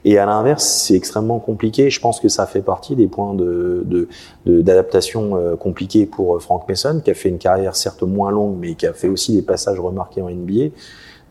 [0.04, 1.90] Et à l'inverse, c'est extrêmement compliqué.
[1.90, 4.08] Je pense que ça fait partie des points de,
[4.46, 8.74] d'adaptation euh, compliqués pour Frank Mason, qui a fait une carrière certes moins longue, mais
[8.74, 10.70] qui a fait aussi des passages remarqués en NBA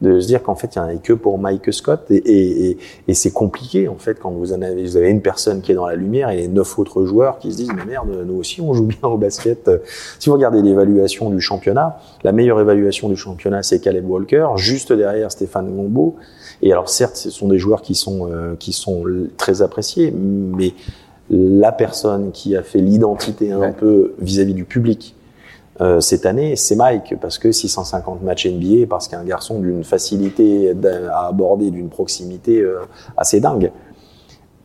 [0.01, 2.05] de se dire qu'en fait il y en a que pour Mike Scott.
[2.09, 2.15] Et,
[2.69, 2.77] et,
[3.07, 5.75] et c'est compliqué en fait quand vous en avez vous avez une personne qui est
[5.75, 8.73] dans la lumière et neuf autres joueurs qui se disent mais merde nous aussi on
[8.73, 9.69] joue bien au basket.
[10.19, 14.93] Si vous regardez l'évaluation du championnat la meilleure évaluation du championnat c'est Caleb Walker juste
[14.93, 16.15] derrière Stéphane Gombo
[16.61, 19.03] et alors certes ce sont des joueurs qui sont euh, qui sont
[19.37, 20.73] très appréciés mais
[21.29, 25.15] la personne qui a fait l'identité un peu vis-à-vis -vis du public
[25.81, 30.75] euh, cette année, c'est Mike, parce que 650 matchs NBA, parce qu'un garçon d'une facilité
[31.11, 32.81] à aborder, d'une proximité euh,
[33.15, 33.71] assez dingue.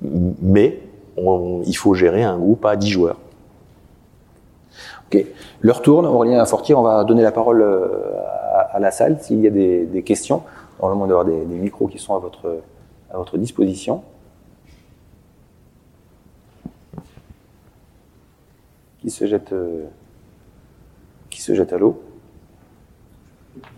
[0.03, 0.81] Mais
[1.17, 3.19] il faut gérer un groupe à 10 joueurs.
[5.07, 5.25] Ok,
[5.61, 7.87] l'heure tourne, Aurélien Fortier, on va donner la parole euh,
[8.73, 10.43] à, la salle s'il y a des, questions.
[10.81, 12.61] Normalement, il doit avoir des, micros qui sont à votre,
[13.13, 14.03] à votre disposition.
[19.01, 19.55] Qui se jette
[21.35, 22.01] qui se jette à l'eau.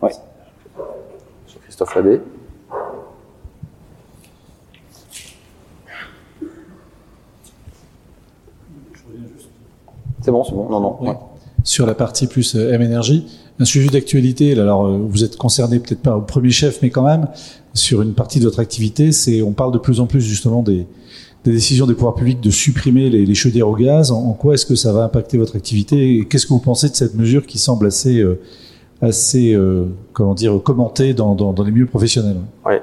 [0.03, 0.11] Oui.
[1.63, 2.21] Christophe Labbé.
[10.21, 10.69] C'est bon, c'est bon.
[10.69, 11.19] Non, non.
[11.65, 13.27] Sur la partie plus euh, M énergie,
[13.59, 14.53] un sujet d'actualité.
[14.53, 17.29] Alors, euh, vous êtes concerné peut-être pas au premier chef, mais quand même
[17.73, 19.13] sur une partie de votre activité.
[19.13, 20.87] C'est, on parle de plus en plus justement des,
[21.47, 24.11] des décisions des pouvoirs publics de supprimer les, les chaudières au gaz.
[24.11, 27.15] En, quoi est-ce que ça va impacter votre activité qu'est-ce que vous pensez de cette
[27.15, 28.41] mesure qui semble assez, euh,
[29.01, 32.37] assez euh, comment dire, commentée dans, dans, dans les milieux professionnels?
[32.65, 32.75] Oui.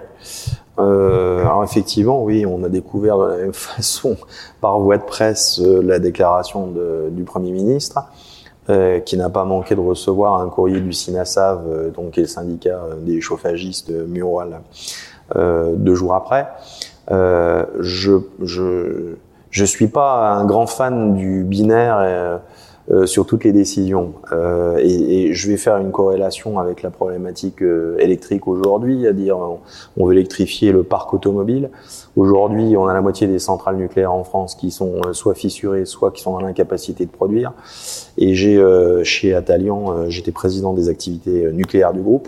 [0.79, 4.17] Euh, alors effectivement, oui, on a découvert de la même façon
[4.61, 6.73] par voie de presse euh, la déclaration
[7.11, 7.99] du Premier ministre,
[8.69, 12.29] euh, qui n'a pas manqué de recevoir un courrier du SINASAV, donc qui est le
[12.29, 14.61] syndicat des chauffagistes mural,
[15.35, 16.47] deux jours après.
[17.11, 19.15] Euh, je, je
[19.51, 22.37] je suis pas un grand fan du binaire euh,
[22.91, 26.89] euh, sur toutes les décisions euh, et, et, je vais faire une corrélation avec la
[26.89, 29.37] problématique euh, électrique aujourd'hui, à dire
[29.95, 31.69] on, veut électrifier le parc automobile.
[32.17, 36.11] Aujourd'hui, on a la moitié des centrales nucléaires en France qui sont soit fissurées, soit
[36.11, 37.53] qui sont dans l'incapacité de produire.
[38.17, 38.61] Et j'ai
[39.05, 42.27] chez Atalian, j'étais président des activités nucléaires du groupe,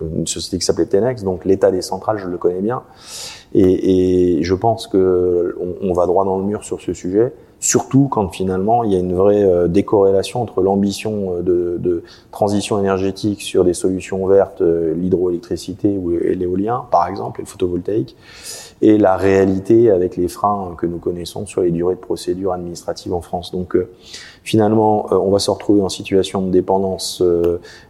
[0.00, 2.82] une société qui s'appelait Tenex, donc l'état des centrales, je le connais bien.
[3.54, 8.08] Et, et je pense que on, va droit dans le mur sur ce sujet, surtout
[8.10, 12.80] quand finalement il y a une vraie euh, décorrélation entre l'ambition euh, de, de, transition
[12.80, 18.16] énergétique sur des solutions vertes, euh, l'hydroélectricité ou l'éolien par exemple, et le photovoltaïque,
[18.82, 23.14] et la réalité avec les freins que nous connaissons sur les durées de procédure administrative
[23.14, 23.52] en France.
[23.52, 23.76] Donc
[24.42, 27.22] finalement, on va se retrouver en situation de dépendance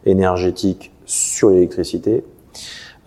[0.04, 2.24] énergétique sur l'électricité,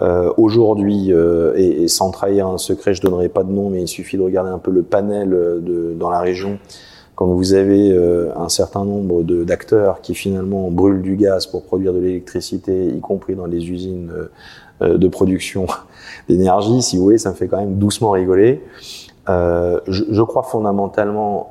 [0.02, 3.82] euh, Aujourd'hui, euh, et, et, sans trahir un secret, je donnerai pas de nom, mais
[3.82, 6.60] il suffit de regarder un peu le panel euh, de, dans la région.
[7.16, 11.93] Quand vous avez euh, un certain nombre d'acteurs qui finalement brûlent du gaz pour produire
[11.93, 14.12] de l'électricité, y compris dans les usines
[14.84, 15.66] euh, de production
[16.30, 18.62] d'énergie, si vous voulez, ça me fait quand même doucement rigoler.
[19.28, 21.50] Je, je, crois fondamentalement,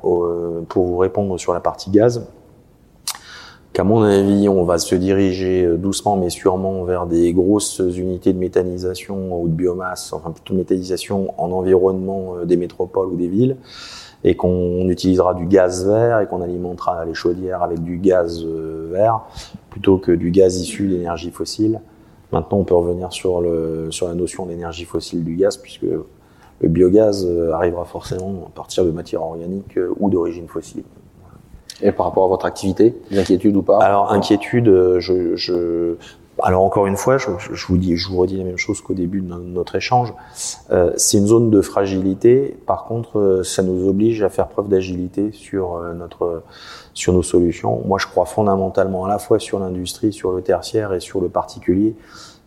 [0.69, 2.25] pour vous répondre sur la partie gaz,
[3.77, 8.33] qu'à mon avis, on va se diriger euh, doucement mais sûrement vers des grosses unités
[8.33, 13.15] de méthanisation ou de biomasse, enfin plutôt de méthanisation en environnement euh, des métropoles ou
[13.15, 13.55] des villes,
[14.23, 18.89] et qu'on utilisera du gaz vert et qu'on alimentera les chaudières avec du gaz euh,
[18.91, 19.21] vert
[19.69, 21.79] plutôt que du gaz issu d'énergie fossile.
[22.31, 23.43] Maintenant, on peut revenir sur,
[23.91, 28.91] sur la notion d'énergie fossile du gaz, puisque le biogaz arrivera forcément à partir de
[28.91, 30.83] matières organiques ou d'origine fossile.
[31.81, 35.95] Et par rapport à votre activité, des inquiétudes ou pas Alors inquiétude, euh, je, je,
[36.43, 38.93] alors encore une fois, je, je, vous dis, je vous redis la même chose qu'au
[38.93, 40.13] début de notre échange.
[40.71, 42.57] Euh, c'est une zone de fragilité.
[42.65, 46.43] Par contre, euh, ça nous oblige à faire preuve d'agilité sur euh, notre
[46.93, 47.81] sur nos solutions.
[47.85, 51.29] Moi, je crois fondamentalement à la fois sur l'industrie, sur le tertiaire et sur le
[51.29, 51.95] particulier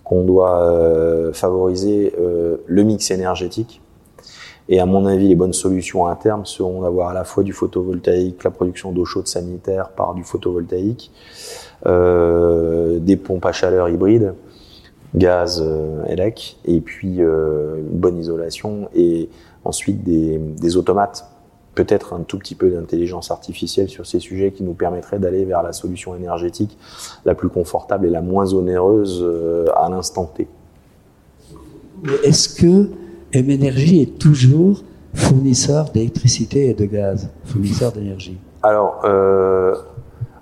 [0.05, 3.81] qu'on doit euh, favoriser le mix énergétique
[4.71, 7.53] Et à mon avis, les bonnes solutions à terme seront d'avoir à la fois du
[7.53, 11.11] photovoltaïque, la production d'eau chaude sanitaire par du photovoltaïque,
[11.87, 14.35] euh, des pompes à chaleur hybrides,
[15.17, 19.29] gaz, euh, élec, et puis euh, une bonne isolation, et
[19.65, 21.27] ensuite des, des automates
[21.75, 25.63] peut-être un tout petit peu d'intelligence artificielle sur ces sujets qui nous permettrait d'aller vers
[25.63, 26.77] la solution énergétique
[27.25, 30.47] la plus confortable et la moins onéreuse euh, à l'instant T.
[32.25, 32.91] Est-ce que
[33.33, 34.83] M Énergie est toujours
[35.15, 39.73] fournisseur d'électricité et de gaz, fournisseur d'énergie Alors, euh,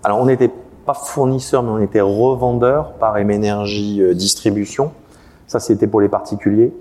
[0.03, 0.51] alors on n'était
[0.87, 4.93] pas fournisseur, mais on était revendeur par M Énergie euh, Distribution.
[5.47, 6.73] Ça, c'était pour les particuliers.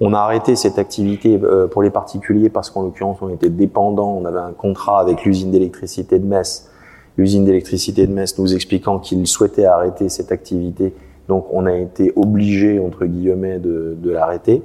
[0.00, 4.16] On a arrêté cette activité euh, pour les particuliers parce qu'en l'occurrence, on était dépendant.
[4.18, 6.70] On avait un contrat avec l'usine d'électricité de Metz.
[7.18, 10.94] L'usine d'électricité de Metz nous expliquant qu'il souhaitait arrêter cette activité.
[11.28, 14.62] Donc, on a été obligé, entre guillemets, de l'arrêter.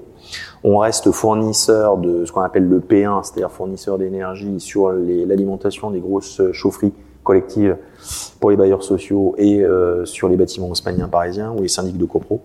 [0.64, 6.00] On reste fournisseur de ce qu'on appelle le P1, c'est-à-dire fournisseur d'énergie sur l'alimentation des
[6.00, 6.94] grosses chaufferies
[7.26, 7.76] collectives
[8.40, 12.06] pour les bailleurs sociaux et euh, sur les bâtiments haussmanniens parisiens ou les syndics de
[12.06, 12.42] copro.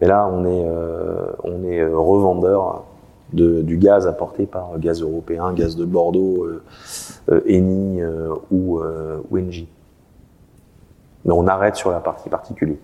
[0.00, 2.84] Mais là, on est, euh, euh, revendeur
[3.32, 6.46] de, du gaz apporté par Gaz Européen, Gaz de Bordeaux,
[7.46, 8.00] Eni
[8.52, 8.80] ou,
[9.30, 9.66] ou Engie.
[11.24, 12.76] Mais on arrête sur la partie particulière.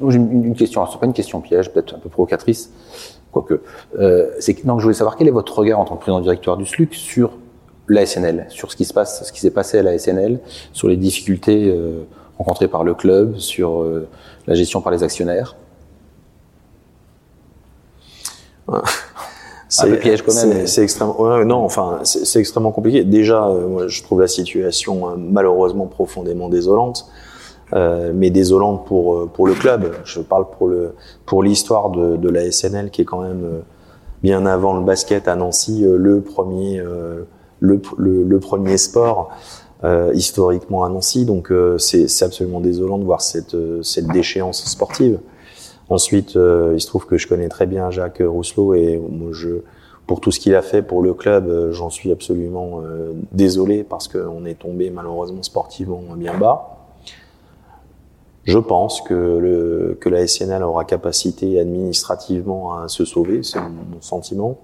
[0.00, 2.72] J'ai une, question, c'est pas une question piège, peut-être un peu provocatrice,
[3.42, 3.62] quoique.
[3.98, 6.20] Euh, c'est que donc je voulais savoir quel est votre regard en tant que président
[6.20, 7.32] directeur du SLUC sur
[7.88, 10.40] la SNL, sur ce qui se passe, ce qui s'est passé à la SNL,
[10.72, 12.04] sur les difficultés euh,
[12.38, 14.08] rencontrées par le club, sur euh,
[14.46, 15.56] la gestion par les actionnaires.
[19.68, 20.66] C'est un piège quand même.
[20.66, 21.20] C'est extrêmement.
[21.20, 23.04] Ouais, non, enfin, c'est extrêmement compliqué.
[23.04, 27.06] Déjà, euh, moi, je trouve la situation euh, malheureusement profondément désolante,
[27.74, 29.94] euh, mais désolante pour euh, pour le club.
[30.04, 30.94] Je parle pour le
[31.26, 33.62] pour l'histoire de, de la SNL qui est quand même
[34.22, 36.82] bien avant le basket à Nancy le premier
[37.60, 39.30] le, le, le, premier sport.
[40.12, 45.20] historiquement à Nancy, donc c'est absolument désolant de voir cette, cette déchéance sportive.
[45.90, 49.62] Ensuite, euh, il se trouve que je connais très bien Jacques Rousselot et moi, je,
[50.06, 53.84] pour tout ce qu'il a fait pour le club, euh, j'en suis absolument euh, désolé
[53.84, 56.77] parce qu'on est tombé malheureusement sportivement bien bas.
[58.48, 64.00] Je pense que, le, que la SNL aura capacité administrativement à se sauver, c'est mon
[64.00, 64.56] sentiment.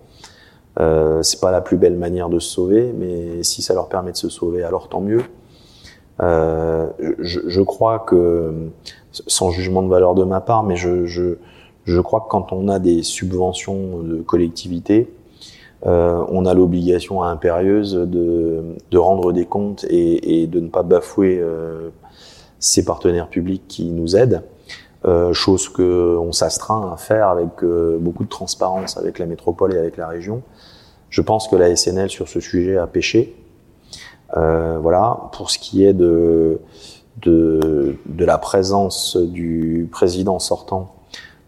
[0.80, 4.12] Euh, c'est pas la plus belle manière de se sauver, mais si ça leur permet
[4.12, 5.22] de se sauver, alors tant mieux.
[6.22, 6.87] Euh,
[7.18, 8.55] je, je, crois que
[9.11, 11.37] sans jugement de valeur de ma part, mais je, je,
[11.85, 15.12] je crois que quand on a des subventions de collectivité,
[15.85, 20.82] euh, on a l'obligation impérieuse de, de, rendre des comptes et, et, de ne pas
[20.82, 21.91] bafouer euh,
[22.65, 24.43] ces partenaires publics qui nous aident.
[25.05, 29.75] Euh, chose que on s'astreint à faire avec euh, beaucoup de transparence avec la métropole
[29.75, 30.43] et avec la région.
[31.11, 33.37] Je pense que la SNL sur ce sujet a pêché.
[34.39, 35.29] Euh, voilà.
[35.33, 36.59] Pour ce qui est de
[37.21, 40.94] de, de la présence du président sortant,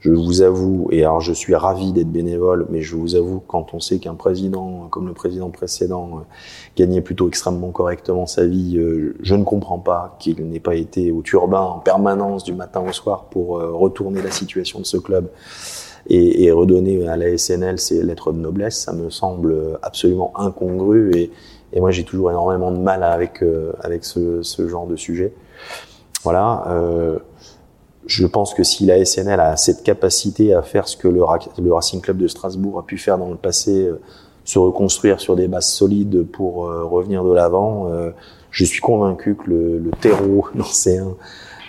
[0.00, 3.72] je vous avoue, et alors je suis ravi d'être bénévole, mais je vous avoue, quand
[3.72, 6.20] on sait qu'un président, comme le président précédent, euh,
[6.76, 11.10] gagnait plutôt extrêmement correctement sa vie, euh, je ne comprends pas qu'il n'ait pas été
[11.10, 14.98] au turbin en permanence du matin au soir pour euh, retourner la situation de ce
[14.98, 15.28] club
[16.08, 18.78] et, redonner à la SNL ses lettres de noblesse.
[18.78, 21.30] Ça me semble absolument incongru et,
[21.80, 23.44] moi j'ai toujours énormément de mal avec,
[23.80, 25.34] avec ce, genre de sujet.
[26.22, 26.64] Voilà.
[28.06, 31.22] Je pense que si la SNL a cette capacité à faire ce que le,
[31.72, 34.00] Racing Club de Strasbourg a pu faire dans le passé, euh,
[34.44, 38.10] se reconstruire sur des bases solides pour euh, revenir de l'avant, euh,
[38.52, 41.16] je suis convaincu que le, terreau nancéen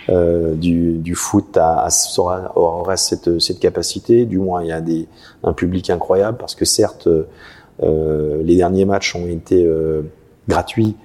[0.08, 4.24] du, foot a, aura, aura cette, cette, capacité.
[4.24, 5.06] Du moins, il y a des,
[5.42, 7.08] un public incroyable parce que certes,
[7.82, 9.68] les derniers matchs ont été
[10.48, 10.96] gratuits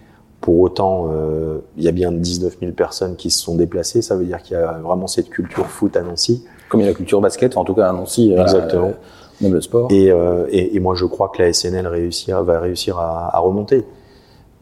[0.43, 4.01] pour autant, euh, il y a bien 19 000 personnes qui se sont déplacées.
[4.01, 6.43] Ça veut dire qu'il y a vraiment cette culture foot à Nancy.
[6.67, 8.33] Comme il y a la culture basket, en tout cas à Nancy.
[8.33, 8.89] Euh, Exactement.
[8.89, 9.87] Euh, même le sport.
[9.89, 13.39] Et, euh, et, et, moi, je crois que la SNL réussir, va réussir à, à
[13.39, 13.85] remonter.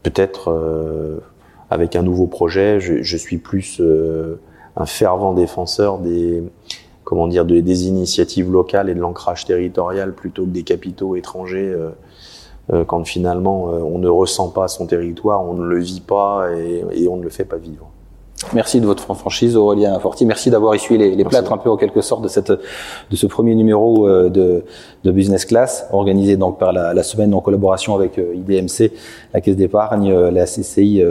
[0.04, 1.20] Peut-être
[1.72, 2.80] avec un nouveau projet.
[2.80, 3.82] Je, je suis plus
[4.76, 6.44] un fervent défenseur des
[7.04, 11.76] comment dire de, des initiatives locales et de l'ancrage territorial plutôt que des capitaux étrangers
[12.88, 16.86] quand finalement euh, on ne ressent pas son territoire, on ne le vit pas et,
[16.94, 17.88] et on ne le fait pas vivre.
[18.54, 20.26] Merci de votre franchise, Aurélien Forti.
[20.26, 23.28] Merci d'avoir essuyé les, les plâtres un peu en quelque sorte de cette de ce
[23.28, 24.64] premier numéro euh, de,
[25.04, 28.94] de Business Class, organisé donc par la, la semaine en collaboration avec IDMC,
[29.34, 31.04] la Caisse d'épargne, la CCI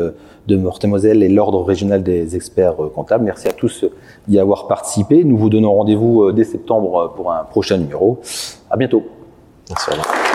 [0.46, 3.24] de Meurthe-et-Moselle et l'Ordre régional des experts comptables.
[3.24, 3.84] Merci à tous
[4.26, 5.22] d'y avoir participé.
[5.22, 8.18] Nous vous donnons rendez-vous dès septembre pour un prochain numéro.
[8.70, 9.04] À bientôt.
[9.68, 9.90] Merci.
[9.90, 10.29] À